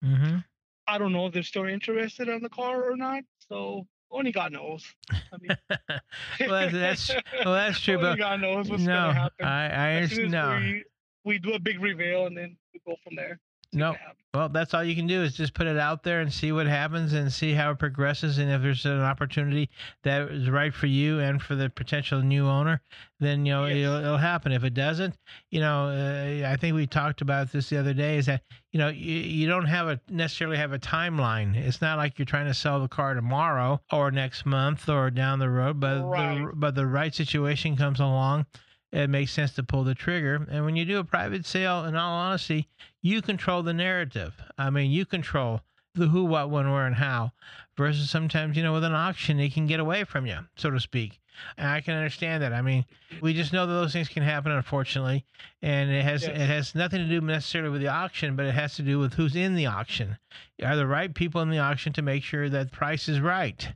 mhm. 0.03 0.43
I 0.87 0.97
don't 0.97 1.13
know 1.13 1.27
if 1.27 1.33
they're 1.33 1.43
still 1.43 1.65
interested 1.65 2.27
in 2.29 2.41
the 2.41 2.49
car 2.49 2.89
or 2.89 2.97
not. 2.97 3.23
So 3.47 3.85
only 4.11 4.31
God 4.31 4.51
knows. 4.51 4.83
I 5.11 5.37
mean, 5.39 5.57
well, 6.49 6.69
that's 6.71 7.09
well, 7.45 7.53
that's 7.53 7.79
true, 7.79 7.97
only 7.97 8.09
but 8.09 8.17
God 8.17 8.41
knows 8.41 8.69
what's 8.69 8.83
no, 8.83 8.93
gonna 8.93 9.13
happen. 9.13 9.45
I 9.45 9.69
I 9.69 9.89
as 10.01 10.17
as 10.17 10.31
No, 10.31 10.57
we, 10.59 10.83
we 11.25 11.37
do 11.39 11.53
a 11.53 11.59
big 11.59 11.79
reveal 11.79 12.25
and 12.25 12.35
then 12.35 12.57
we 12.73 12.81
go 12.85 12.95
from 13.03 13.15
there. 13.15 13.39
No. 13.73 13.93
happens. 13.93 14.15
Well, 14.31 14.47
that's 14.47 14.75
all 14.75 14.83
you 14.83 14.95
can 14.95 15.07
do 15.07 15.23
is 15.23 15.33
just 15.35 15.55
put 15.55 15.65
it 15.65 15.79
out 15.79 16.03
there 16.03 16.21
and 16.21 16.31
see 16.31 16.51
what 16.51 16.67
happens 16.67 17.13
and 17.13 17.33
see 17.33 17.51
how 17.51 17.71
it 17.71 17.79
progresses. 17.79 18.37
And 18.37 18.51
if 18.51 18.61
there's 18.61 18.85
an 18.85 19.01
opportunity 19.01 19.71
that 20.03 20.29
is 20.29 20.47
right 20.51 20.71
for 20.71 20.85
you 20.85 21.19
and 21.19 21.41
for 21.41 21.55
the 21.55 21.67
potential 21.71 22.21
new 22.21 22.45
owner, 22.47 22.79
then 23.19 23.43
you 23.47 23.53
know 23.53 23.65
Yes. 23.65 23.77
it'll, 23.77 23.95
it'll 23.95 24.17
happen. 24.17 24.51
If 24.51 24.63
it 24.63 24.75
doesn't, 24.75 25.17
you 25.49 25.59
know, 25.61 25.85
uh, 25.87 26.47
I 26.47 26.57
think 26.57 26.75
we 26.75 26.85
talked 26.85 27.21
about 27.21 27.51
this 27.51 27.69
the 27.69 27.77
other 27.79 27.95
day. 27.95 28.19
Is 28.19 28.27
that 28.27 28.43
you 28.71 28.77
know 28.77 28.89
you, 28.89 29.15
you 29.15 29.47
don't 29.47 29.65
have 29.65 29.87
a 29.87 29.99
necessarily 30.09 30.57
have 30.57 30.73
a 30.73 30.79
timeline. 30.79 31.55
It's 31.55 31.81
not 31.81 31.97
like 31.97 32.19
you're 32.19 32.27
trying 32.27 32.45
to 32.45 32.53
sell 32.53 32.79
the 32.79 32.87
car 32.87 33.15
tomorrow 33.15 33.81
or 33.91 34.11
next 34.11 34.45
month 34.45 34.87
or 34.89 35.09
down 35.09 35.39
the 35.39 35.49
road, 35.49 35.79
but 35.79 36.01
the, 36.01 36.51
but 36.53 36.75
the 36.75 36.85
right 36.85 37.15
situation 37.15 37.75
comes 37.75 37.99
along. 37.99 38.45
It 38.91 39.07
makes 39.09 39.31
sense 39.31 39.53
to 39.53 39.63
pull 39.63 39.83
the 39.83 39.93
trigger. 39.93 40.47
And 40.49 40.65
when 40.65 40.75
you 40.75 40.83
do 40.83 40.97
a 40.97 41.03
private 41.03 41.45
sale, 41.45 41.85
in 41.85 41.95
all 41.95 42.11
honesty, 42.13 42.67
you 43.01 43.21
control 43.21 43.63
the 43.63 43.73
narrative. 43.73 44.33
I 44.57 44.69
mean, 44.69 44.91
you 44.91 45.05
control 45.05 45.61
the 45.95 46.07
who, 46.07 46.25
what, 46.25 46.49
when, 46.49 46.71
where, 46.71 46.85
and 46.85 46.95
how. 46.95 47.31
Versus 47.77 48.09
sometimes, 48.09 48.57
you 48.57 48.63
know, 48.63 48.73
with 48.73 48.83
an 48.83 48.93
auction, 48.93 49.39
it 49.39 49.53
can 49.53 49.67
get 49.67 49.79
away 49.79 50.03
from 50.03 50.25
you, 50.25 50.37
so 50.55 50.69
to 50.69 50.79
speak. 50.79 51.19
And 51.57 51.67
I 51.67 51.79
can 51.79 51.95
understand 51.95 52.43
that. 52.43 52.51
I 52.51 52.61
mean, 52.61 52.85
we 53.21 53.33
just 53.33 53.53
know 53.53 53.65
that 53.65 53.71
those 53.73 53.93
things 53.93 54.09
can 54.09 54.23
happen, 54.23 54.51
unfortunately, 54.51 55.23
and 55.61 55.89
it 55.89 56.03
has 56.03 56.23
Yes. 56.23 56.31
it 56.35 56.45
has 56.47 56.75
nothing 56.75 56.99
to 56.99 57.07
do 57.07 57.21
necessarily 57.21 57.69
with 57.69 57.79
the 57.81 57.87
auction, 57.87 58.35
but 58.35 58.45
it 58.45 58.53
has 58.53 58.75
to 58.75 58.81
do 58.81 58.99
with 58.99 59.13
who's 59.13 59.37
in 59.37 59.55
the 59.55 59.65
auction. 59.65 60.17
Are 60.61 60.75
the 60.75 60.85
right 60.87 61.13
people 61.13 61.41
in 61.41 61.49
the 61.49 61.59
auction 61.59 61.93
to 61.93 62.01
make 62.01 62.23
sure 62.23 62.49
that 62.49 62.73
price 62.73 63.07
is 63.07 63.21
right? 63.21 63.71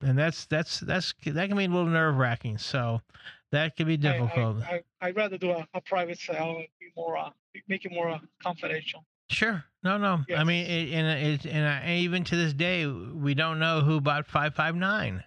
And 0.00 0.16
that's 0.16 0.46
that's 0.46 0.78
that's 0.78 1.12
that 1.26 1.48
can 1.48 1.56
be 1.56 1.64
a 1.64 1.68
little 1.68 1.86
nerve 1.86 2.16
wracking. 2.16 2.56
So 2.58 3.02
that 3.52 3.76
can 3.76 3.86
be 3.86 3.96
difficult. 3.96 4.62
I, 4.62 4.82
I, 5.00 5.08
I'd 5.08 5.16
rather 5.16 5.38
do 5.38 5.50
a, 5.50 5.66
a 5.74 5.80
private 5.80 6.18
sale 6.18 6.56
and 6.58 6.66
be 6.80 6.86
more, 6.96 7.16
uh, 7.16 7.30
make 7.68 7.84
it 7.84 7.92
more 7.92 8.10
uh, 8.10 8.18
confidential. 8.42 9.04
Sure. 9.30 9.62
No, 9.82 9.98
no. 9.98 10.20
I 10.36 10.44
mean, 10.44 10.66
it, 10.66 10.92
and 10.92 11.06
it, 11.06 11.46
and 11.46 11.66
I, 11.66 11.96
even 11.98 12.24
to 12.24 12.36
this 12.36 12.52
day, 12.54 12.86
we 12.86 13.34
don't 13.34 13.58
know 13.58 13.80
who 13.80 14.00
bought 14.00 14.26
five 14.26 14.54
five 14.54 14.74
nine. 14.74 15.22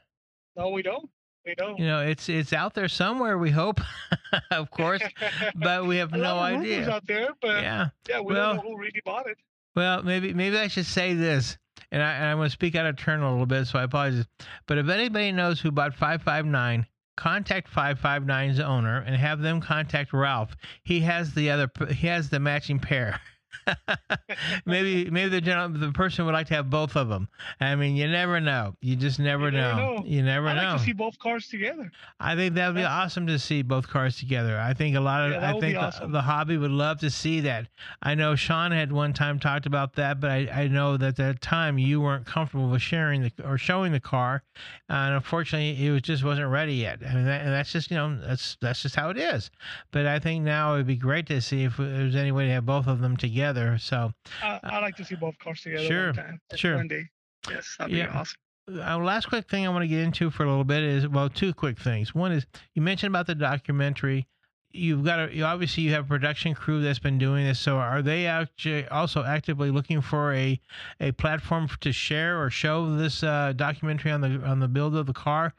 No, 0.56 0.70
we 0.70 0.82
don't. 0.82 1.10
We 1.46 1.56
don't. 1.56 1.78
You 1.80 1.86
know, 1.88 2.02
it's 2.02 2.28
it's 2.30 2.52
out 2.54 2.74
there 2.74 2.88
somewhere. 2.88 3.38
We 3.38 3.52
hope, 3.52 3.80
of 4.52 4.70
course, 4.72 5.02
but 5.56 5.86
we 5.86 5.98
have 5.98 6.12
no 6.12 6.38
idea. 6.38 6.90
out 6.90 7.06
there, 7.08 7.30
but 7.42 7.62
yeah, 7.64 7.90
Yeah. 8.10 8.20
we 8.22 8.34
well- 8.34 8.56
don't 8.56 8.66
know 8.66 8.72
who 8.72 8.78
really 8.80 9.02
bought 9.06 9.28
it. 9.28 9.38
Well, 9.76 10.04
maybe 10.04 10.34
maybe 10.34 10.58
I 10.58 10.68
should 10.68 10.86
say 10.86 11.14
this, 11.14 11.58
and, 11.92 12.04
I, 12.04 12.12
and 12.16 12.26
I'm 12.26 12.38
going 12.38 12.48
to 12.48 12.52
speak 12.54 12.76
out 12.76 12.86
of 12.86 12.98
turn 12.98 13.22
a 13.22 13.32
little 13.32 13.46
bit, 13.46 13.68
so 13.68 13.80
I 13.80 13.84
apologize. 13.84 14.26
But 14.68 14.78
if 14.80 14.90
anybody 14.90 15.32
knows 15.32 15.62
who 15.62 15.72
bought 15.72 15.94
559, 15.94 16.86
contact 17.18 17.72
559's 17.74 18.60
owner 18.60 19.00
and 19.00 19.16
have 19.16 19.42
them 19.42 19.62
contact 19.62 20.14
Ralph. 20.14 20.56
He 20.84 21.02
has 21.02 21.34
the 21.34 21.50
other 21.52 21.70
he 21.90 22.08
has 22.08 22.30
the 22.30 22.40
matching 22.40 22.80
pair. 22.80 23.20
maybe 24.66 25.10
maybe 25.10 25.30
the 25.30 25.42
gen- 25.42 25.80
the 25.80 25.92
person 25.92 26.26
would 26.26 26.34
like 26.34 26.48
to 26.48 26.54
have 26.56 26.70
both 26.70 26.96
of 26.96 27.10
them. 27.10 27.28
I 27.60 27.76
mean, 27.76 27.96
you 27.96 28.08
never 28.08 28.40
know. 28.40 28.76
You 28.82 28.96
just 28.96 29.20
never, 29.20 29.46
You 29.46 29.52
never 29.52 29.76
know. 29.76 29.96
know. 29.98 30.04
You 30.06 30.24
never 30.24 30.48
I'd 30.48 30.56
know. 30.56 30.70
like 30.72 30.80
to 30.80 30.86
see 30.86 30.94
both 30.94 31.18
cars 31.20 31.48
together. 31.48 31.92
I 32.20 32.36
think 32.36 32.56
that 32.56 32.68
would 32.68 32.76
be 32.76 32.82
That's- 32.82 33.06
awesome 33.06 33.28
to 33.28 33.40
see 33.40 33.62
both 33.62 33.88
cars 33.88 34.18
together. 34.18 34.60
I 34.60 34.74
think 34.74 34.96
a 34.96 35.00
lot 35.00 35.26
of 35.28 35.32
Yeah, 35.34 35.50
I 35.50 35.52
think 35.60 35.76
the, 35.76 35.82
awesome. 35.82 36.12
the 36.12 36.22
hobby 36.22 36.58
would 36.58 36.72
love 36.72 37.00
to 37.02 37.10
see 37.10 37.42
that. 37.42 37.68
I 38.02 38.16
know 38.16 38.36
Sean 38.36 38.72
had 38.72 38.92
one 38.92 39.14
time 39.14 39.40
talked 39.40 39.66
about 39.66 39.94
that, 39.96 40.20
but 40.20 40.30
I, 40.32 40.48
I 40.54 40.68
know 40.68 40.98
that 40.98 41.12
at 41.12 41.16
that 41.18 41.42
time 41.42 41.78
you 41.78 42.00
weren't 42.02 42.26
comfortable 42.26 42.70
with 42.70 42.82
sharing 42.82 43.22
the 43.24 43.32
or 43.44 43.58
showing 43.58 43.92
the 43.92 44.00
car, 44.00 44.44
and 44.90 45.16
unfortunately 45.16 45.86
it 45.86 45.92
was 45.92 46.02
just 46.02 46.24
wasn't 46.24 46.50
ready 46.50 46.76
yet. 46.76 47.00
I 47.08 47.14
mean, 47.14 47.26
that, 47.26 47.42
and 47.42 47.52
that's 47.52 47.72
just 47.72 47.92
you 47.92 47.98
know 47.98 48.18
that's 48.22 48.58
that's 48.62 48.82
just 48.82 48.96
how 48.96 49.10
it 49.10 49.18
is. 49.18 49.52
But 49.92 50.06
I 50.06 50.20
think 50.20 50.44
now 50.44 50.76
it'd 50.76 50.88
be 50.88 50.96
great 50.96 51.26
to 51.28 51.42
see 51.42 51.64
if 51.64 51.78
there's 51.78 52.16
any 52.16 52.32
way 52.32 52.46
to 52.48 52.52
have 52.54 52.66
both 52.66 52.88
of 52.88 53.02
them 53.02 53.18
together. 53.18 53.41
So 53.78 54.14
I, 54.44 54.60
I'd 54.64 54.80
like 54.82 54.96
to 54.98 55.06
see 55.06 55.16
both 55.16 55.38
cars 55.40 55.62
together 55.62 55.84
Sure, 55.86 56.14
sure. 56.56 56.76
One 56.78 56.88
day. 56.88 57.04
Yes, 57.50 57.76
that'd 57.80 57.96
Yeah. 57.96 58.08
be 58.08 58.12
awesome. 58.18 58.38
uh, 58.70 58.98
last 59.00 59.28
quick 59.28 59.50
thing 59.50 59.66
I 59.66 59.70
want 59.70 59.84
to 59.84 59.88
get 59.88 60.00
into 60.00 60.30
for 60.30 60.44
a 60.44 60.48
little 60.50 60.64
bit 60.64 60.84
is 60.84 61.08
well, 61.08 61.30
two 61.30 61.54
quick 61.54 61.80
things. 61.80 62.14
One 62.14 62.32
is 62.32 62.46
you 62.76 62.82
mentioned 62.82 63.12
about 63.12 63.28
the 63.28 63.36
documentary. 63.36 64.28
You've 64.74 65.04
got 65.04 65.20
a, 65.30 65.36
you 65.36 65.44
obviously 65.44 65.84
you 65.84 65.92
have 65.92 66.06
a 66.06 66.08
production 66.08 66.54
crew 66.54 66.82
that's 66.82 67.00
been 67.00 67.18
doing 67.18 67.44
this. 67.46 67.60
So 67.60 67.76
are 67.78 68.02
they 68.02 68.26
actually 68.28 68.88
also 68.88 69.24
actively 69.24 69.70
looking 69.70 70.00
for 70.02 70.34
a 70.34 70.62
a 71.02 71.12
platform 71.12 71.68
to 71.82 71.92
share 71.92 72.42
or 72.42 72.50
show 72.50 72.96
this 72.96 73.22
uh, 73.24 73.52
documentary 73.56 74.12
on 74.12 74.22
the 74.22 74.42
on 74.46 74.60
the 74.60 74.70
build 74.70 74.96
of 74.96 75.08
the 75.08 75.14
car? 75.14 75.54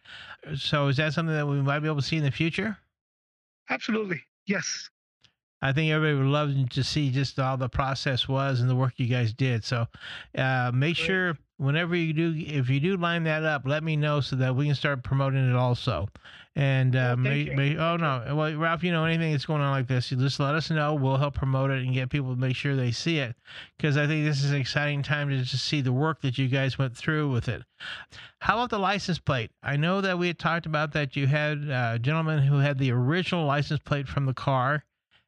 So 0.56 0.88
is 0.88 0.96
that 0.96 1.12
something 1.12 1.34
that 1.34 1.46
we 1.46 1.60
might 1.60 1.80
be 1.80 1.88
able 1.88 1.96
to 1.96 2.02
see 2.02 2.16
in 2.16 2.24
the 2.24 2.30
future? 2.30 2.78
Absolutely, 3.68 4.22
yes. 4.46 4.88
I 5.62 5.72
think 5.72 5.92
everybody 5.92 6.18
would 6.22 6.30
love 6.30 6.70
to 6.70 6.84
see 6.84 7.10
just 7.10 7.36
how 7.36 7.56
the 7.56 7.68
process 7.68 8.28
was 8.28 8.60
and 8.60 8.68
the 8.68 8.76
work 8.76 8.94
you 8.96 9.06
guys 9.06 9.32
did. 9.32 9.64
So 9.64 9.86
uh, 10.36 10.72
make 10.74 10.96
Great. 10.96 11.06
sure 11.06 11.38
whenever 11.56 11.94
you 11.94 12.12
do, 12.12 12.34
if 12.36 12.68
you 12.68 12.80
do 12.80 12.96
line 12.96 13.22
that 13.24 13.44
up, 13.44 13.62
let 13.64 13.84
me 13.84 13.96
know 13.96 14.20
so 14.20 14.36
that 14.36 14.56
we 14.56 14.66
can 14.66 14.74
start 14.74 15.04
promoting 15.04 15.48
it 15.48 15.54
also. 15.54 16.08
And 16.54 16.94
uh, 16.96 17.14
Well, 17.16 17.16
may, 17.16 17.44
may, 17.44 17.78
oh 17.78 17.96
no, 17.96 18.34
well 18.36 18.54
Ralph, 18.56 18.84
you 18.84 18.92
know 18.92 19.06
anything 19.06 19.32
that's 19.32 19.46
going 19.46 19.62
on 19.62 19.70
like 19.70 19.86
this, 19.86 20.10
you 20.10 20.18
just 20.18 20.38
let 20.38 20.54
us 20.54 20.68
know. 20.68 20.94
We'll 20.94 21.16
help 21.16 21.34
promote 21.34 21.70
it 21.70 21.82
and 21.82 21.94
get 21.94 22.10
people 22.10 22.34
to 22.34 22.38
make 22.38 22.56
sure 22.56 22.76
they 22.76 22.90
see 22.90 23.20
it 23.20 23.36
because 23.78 23.96
I 23.96 24.06
think 24.06 24.26
this 24.26 24.44
is 24.44 24.50
an 24.50 24.60
exciting 24.60 25.02
time 25.02 25.30
to 25.30 25.42
just 25.42 25.64
see 25.64 25.80
the 25.80 25.94
work 25.94 26.20
that 26.20 26.36
you 26.36 26.48
guys 26.48 26.76
went 26.76 26.94
through 26.94 27.30
with 27.30 27.48
it. 27.48 27.62
How 28.40 28.54
about 28.58 28.68
the 28.68 28.78
license 28.78 29.18
plate? 29.18 29.50
I 29.62 29.76
know 29.76 30.02
that 30.02 30.18
we 30.18 30.26
had 30.26 30.38
talked 30.38 30.66
about 30.66 30.92
that 30.92 31.16
you 31.16 31.26
had 31.26 31.70
uh, 31.70 31.92
a 31.94 31.98
gentleman 31.98 32.42
who 32.42 32.58
had 32.58 32.76
the 32.76 32.90
original 32.90 33.46
license 33.46 33.80
plate 33.80 34.06
from 34.08 34.26
the 34.26 34.34
car. 34.34 34.84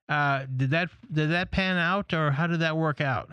Uh, 0.08 0.46
did 0.56 0.70
that 0.70 0.90
did 1.12 1.30
that 1.30 1.50
pan 1.50 1.76
out 1.78 2.12
or 2.12 2.30
how 2.30 2.46
did 2.46 2.60
that 2.60 2.76
work 2.76 3.00
out? 3.00 3.30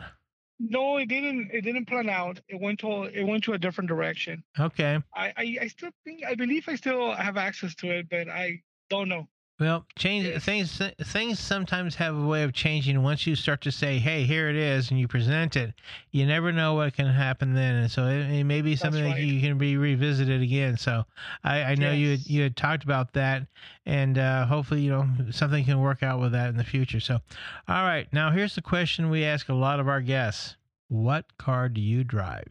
No, 0.59 0.97
it 0.97 1.07
didn't. 1.07 1.49
It 1.51 1.61
didn't 1.61 1.85
plan 1.85 2.07
out. 2.07 2.39
It 2.47 2.59
went 2.59 2.79
to 2.79 3.03
it 3.03 3.23
went 3.23 3.43
to 3.45 3.53
a 3.53 3.57
different 3.57 3.87
direction. 3.87 4.43
Okay. 4.59 4.99
I, 5.15 5.33
I 5.35 5.57
I 5.61 5.67
still 5.67 5.89
think 6.03 6.23
I 6.25 6.35
believe 6.35 6.65
I 6.67 6.75
still 6.75 7.11
have 7.11 7.35
access 7.35 7.73
to 7.75 7.89
it, 7.89 8.09
but 8.09 8.29
I 8.29 8.61
don't 8.89 9.09
know. 9.09 9.27
Well, 9.61 9.85
change 9.95 10.25
Yes. 10.25 10.43
things. 10.43 10.81
Things 11.03 11.39
sometimes 11.39 11.93
have 11.97 12.17
a 12.17 12.25
way 12.25 12.41
of 12.41 12.51
changing. 12.51 13.03
Once 13.03 13.27
you 13.27 13.35
start 13.35 13.61
to 13.61 13.71
say, 13.71 13.99
"Hey, 13.99 14.23
here 14.23 14.49
it 14.49 14.55
is," 14.55 14.89
and 14.89 14.99
you 14.99 15.07
present 15.07 15.55
it, 15.55 15.75
you 16.09 16.25
never 16.25 16.51
know 16.51 16.73
what 16.73 16.95
can 16.95 17.05
happen 17.05 17.53
then. 17.53 17.75
And 17.75 17.91
so 17.91 18.07
it, 18.07 18.21
it 18.31 18.43
may 18.43 18.63
be 18.63 18.75
something 18.75 19.03
that 19.03 19.21
you 19.21 19.39
can 19.39 19.59
be 19.59 19.77
revisited 19.77 20.41
again. 20.41 20.77
So 20.77 21.05
I, 21.43 21.61
I 21.61 21.75
know 21.75 21.91
you 21.91 22.09
had, 22.09 22.19
you 22.25 22.41
had 22.41 22.57
talked 22.57 22.83
about 22.83 23.13
that, 23.13 23.45
and 23.85 24.17
uh, 24.17 24.47
hopefully, 24.47 24.81
you 24.81 24.89
know, 24.89 25.07
something 25.29 25.63
can 25.63 25.79
work 25.79 26.01
out 26.01 26.19
with 26.19 26.31
that 26.31 26.49
in 26.49 26.57
the 26.57 26.63
future. 26.63 26.99
So, 26.99 27.19
all 27.67 27.83
right, 27.83 28.11
now 28.11 28.31
here's 28.31 28.55
the 28.55 28.63
question 28.63 29.11
we 29.11 29.23
ask 29.23 29.47
a 29.47 29.53
lot 29.53 29.79
of 29.79 29.87
our 29.87 30.01
guests: 30.01 30.55
What 30.87 31.37
car 31.37 31.69
do 31.69 31.81
you 31.81 32.03
drive? 32.03 32.49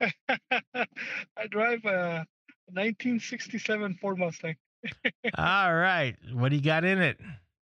I 0.00 1.46
drive 1.50 1.84
a 1.84 2.24
1967 2.72 3.98
Ford 4.00 4.16
Mustang. 4.16 4.56
All 5.38 5.74
right, 5.74 6.16
what 6.32 6.50
do 6.50 6.56
you 6.56 6.62
got 6.62 6.84
in 6.84 7.00
it? 7.00 7.18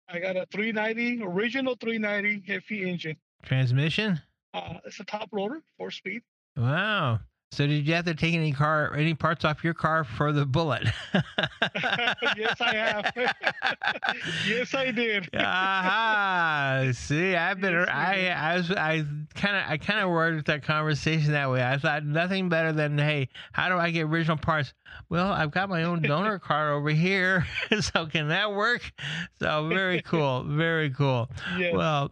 I 0.09 0.19
got 0.19 0.37
a 0.37 0.47
390 0.53 1.25
original 1.25 1.77
390 1.81 2.45
heavy 2.47 2.89
engine. 2.89 3.17
Transmission? 3.43 4.21
Uh, 4.53 4.75
it's 4.85 5.01
a 5.01 5.05
top 5.05 5.29
loader, 5.33 5.63
four 5.77 5.91
speed. 5.91 6.23
Wow. 6.57 7.21
So 7.55 7.67
did 7.69 7.87
you 7.87 7.95
have 7.95 8.05
to 8.07 8.15
take 8.15 8.35
any 8.35 8.53
car, 8.53 8.93
any 8.95 9.15
parts 9.15 9.45
off 9.45 9.63
your 9.63 9.75
car 9.75 10.03
for 10.03 10.33
the 10.33 10.45
Bullitt? 10.45 10.89
yes, 11.15 12.57
I 12.61 12.75
have. 12.75 13.13
yes, 14.47 14.75
I 14.75 14.91
did. 14.91 15.29
Aha! 15.37 16.89
See, 16.93 17.37
I've 17.37 17.61
been, 17.61 17.75
Yes, 17.75 17.89
I, 17.89 18.29
I 18.29 18.57
was, 18.57 18.71
I 18.73 19.05
kind 19.35 19.57
of, 19.57 19.63
I 19.69 19.77
kind 19.77 20.01
of 20.01 20.11
worded 20.11 20.47
that 20.47 20.65
conversation 20.65 21.31
that 21.33 21.49
way. 21.49 21.65
I 21.65 21.79
thought 21.79 22.05
nothing 22.05 22.49
better 22.49 22.73
than, 22.73 22.99
hey, 22.99 23.29
how 23.53 23.69
do 23.69 23.77
I 23.77 23.91
get 23.91 24.03
original 24.03 24.37
parts? 24.37 24.75
Well, 25.09 25.31
I've 25.31 25.53
got 25.53 25.69
my 25.69 25.85
own 25.85 26.03
donor 26.03 26.41
car 26.41 26.73
over 26.73 26.91
here, 26.91 27.47
so 27.81 28.07
can 28.07 28.29
that 28.29 28.53
work? 28.53 28.91
So 29.39 29.69
very 29.69 30.03
cool, 30.03 30.45
very 30.45 30.91
cool. 30.91 31.31
Yes. 31.57 31.75
Well, 31.75 32.11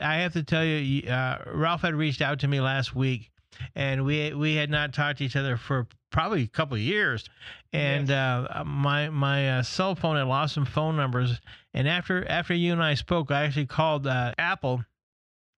I 0.00 0.16
have 0.16 0.32
to 0.34 0.42
tell 0.42 0.64
you, 0.64 1.08
uh, 1.10 1.38
Ralph 1.52 1.82
had 1.82 1.94
reached 1.94 2.22
out 2.22 2.40
to 2.40 2.48
me 2.48 2.60
last 2.60 2.94
week, 2.94 3.30
and 3.74 4.04
we 4.04 4.32
we 4.34 4.54
had 4.54 4.70
not 4.70 4.92
talked 4.92 5.18
to 5.18 5.24
each 5.24 5.36
other 5.36 5.56
for 5.56 5.86
probably 6.10 6.42
a 6.42 6.48
couple 6.48 6.74
of 6.74 6.80
years. 6.82 7.28
And 7.72 8.08
Yes. 8.08 8.48
uh, 8.50 8.64
my 8.64 9.10
my 9.10 9.58
uh, 9.58 9.62
cell 9.62 9.94
phone 9.94 10.16
had 10.16 10.26
lost 10.26 10.54
some 10.54 10.66
phone 10.66 10.96
numbers, 10.96 11.40
and 11.74 11.88
after 11.88 12.26
after 12.28 12.54
you 12.54 12.72
and 12.72 12.82
I 12.82 12.94
spoke, 12.94 13.30
I 13.30 13.44
actually 13.44 13.66
called 13.66 14.06
uh, 14.06 14.32
Apple. 14.38 14.84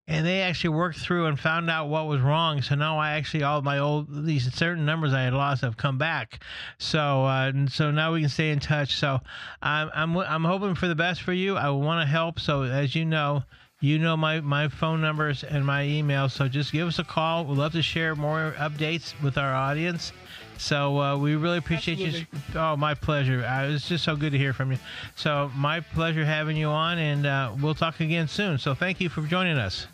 And 0.09 0.27
they 0.27 0.43
actually 0.43 0.71
worked 0.71 0.99
through 0.99 1.27
and 1.27 1.39
found 1.39 1.71
out 1.71 1.89
what 1.89 2.09
was 2.09 2.21
wrong. 2.21 2.61
So 2.61 2.75
now 2.75 2.99
I 2.99 3.13
actually 3.13 3.45
all 3.45 3.63
my 3.63 3.79
old 3.79 4.27
these 4.27 4.53
certain 4.53 4.85
numbers 4.85 5.15
I 5.15 5.23
had 5.23 5.33
lost 5.33 5.63
have 5.63 5.77
come 5.77 5.97
back. 5.97 6.43
So 6.77 7.25
uh, 7.25 7.47
and 7.55 7.71
so 7.71 7.93
now 7.93 8.13
we 8.13 8.21
can 8.21 8.29
stay 8.29 8.51
in 8.51 8.59
touch. 8.59 8.97
So 8.97 9.21
I'm 9.63 9.91
I'm 9.95 10.17
I'm 10.19 10.45
hoping 10.45 10.75
for 10.75 10.89
the 10.89 10.97
best 10.97 11.23
for 11.23 11.33
you. 11.33 11.57
I 11.57 11.71
want 11.71 12.05
to 12.05 12.11
help. 12.11 12.41
So 12.41 12.63
as 12.65 12.97
you 12.97 13.05
know, 13.05 13.45
you 13.83 13.99
know 13.99 14.17
my 14.17 14.41
my 14.41 14.69
phone 14.69 15.03
numbers 15.03 15.45
and 15.45 15.67
my 15.67 15.83
email. 15.85 16.29
So 16.29 16.49
just 16.49 16.73
give 16.73 16.89
us 16.89 16.99
a 16.99 17.05
call. 17.05 17.45
We'd 17.45 17.59
love 17.59 17.73
to 17.73 17.83
share 17.83 18.15
more 18.15 18.55
updates 18.57 19.21
with 19.21 19.37
our 19.37 19.53
audience. 19.53 20.13
So 20.57 21.01
uh, 21.01 21.17
we 21.19 21.35
really 21.35 21.59
appreciate 21.59 21.99
you. 21.99 22.25
Oh, 22.55 22.77
my 22.77 22.95
pleasure. 22.95 23.45
Uh, 23.45 23.67
it's 23.71 23.89
just 23.89 24.05
so 24.05 24.15
good 24.15 24.31
to 24.31 24.39
hear 24.39 24.53
from 24.53 24.71
you. 24.71 24.79
So 25.17 25.51
my 25.57 25.81
pleasure 25.81 26.25
having 26.25 26.57
you 26.57 26.69
on, 26.69 26.99
and 26.99 27.27
uh, 27.27 27.53
we'll 27.61 27.75
talk 27.75 27.99
again 27.99 28.29
soon. 28.29 28.59
So 28.59 28.73
thank 28.73 29.01
you 29.01 29.09
for 29.09 29.23
joining 29.23 29.59
us. 29.59 29.89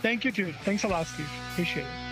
Thank 0.00 0.24
you, 0.24 0.32
too. 0.32 0.54
Thanks 0.64 0.84
a 0.84 0.88
lot, 0.88 1.06
Steve. 1.06 1.28
Appreciate 1.52 1.82
it. 1.82 2.05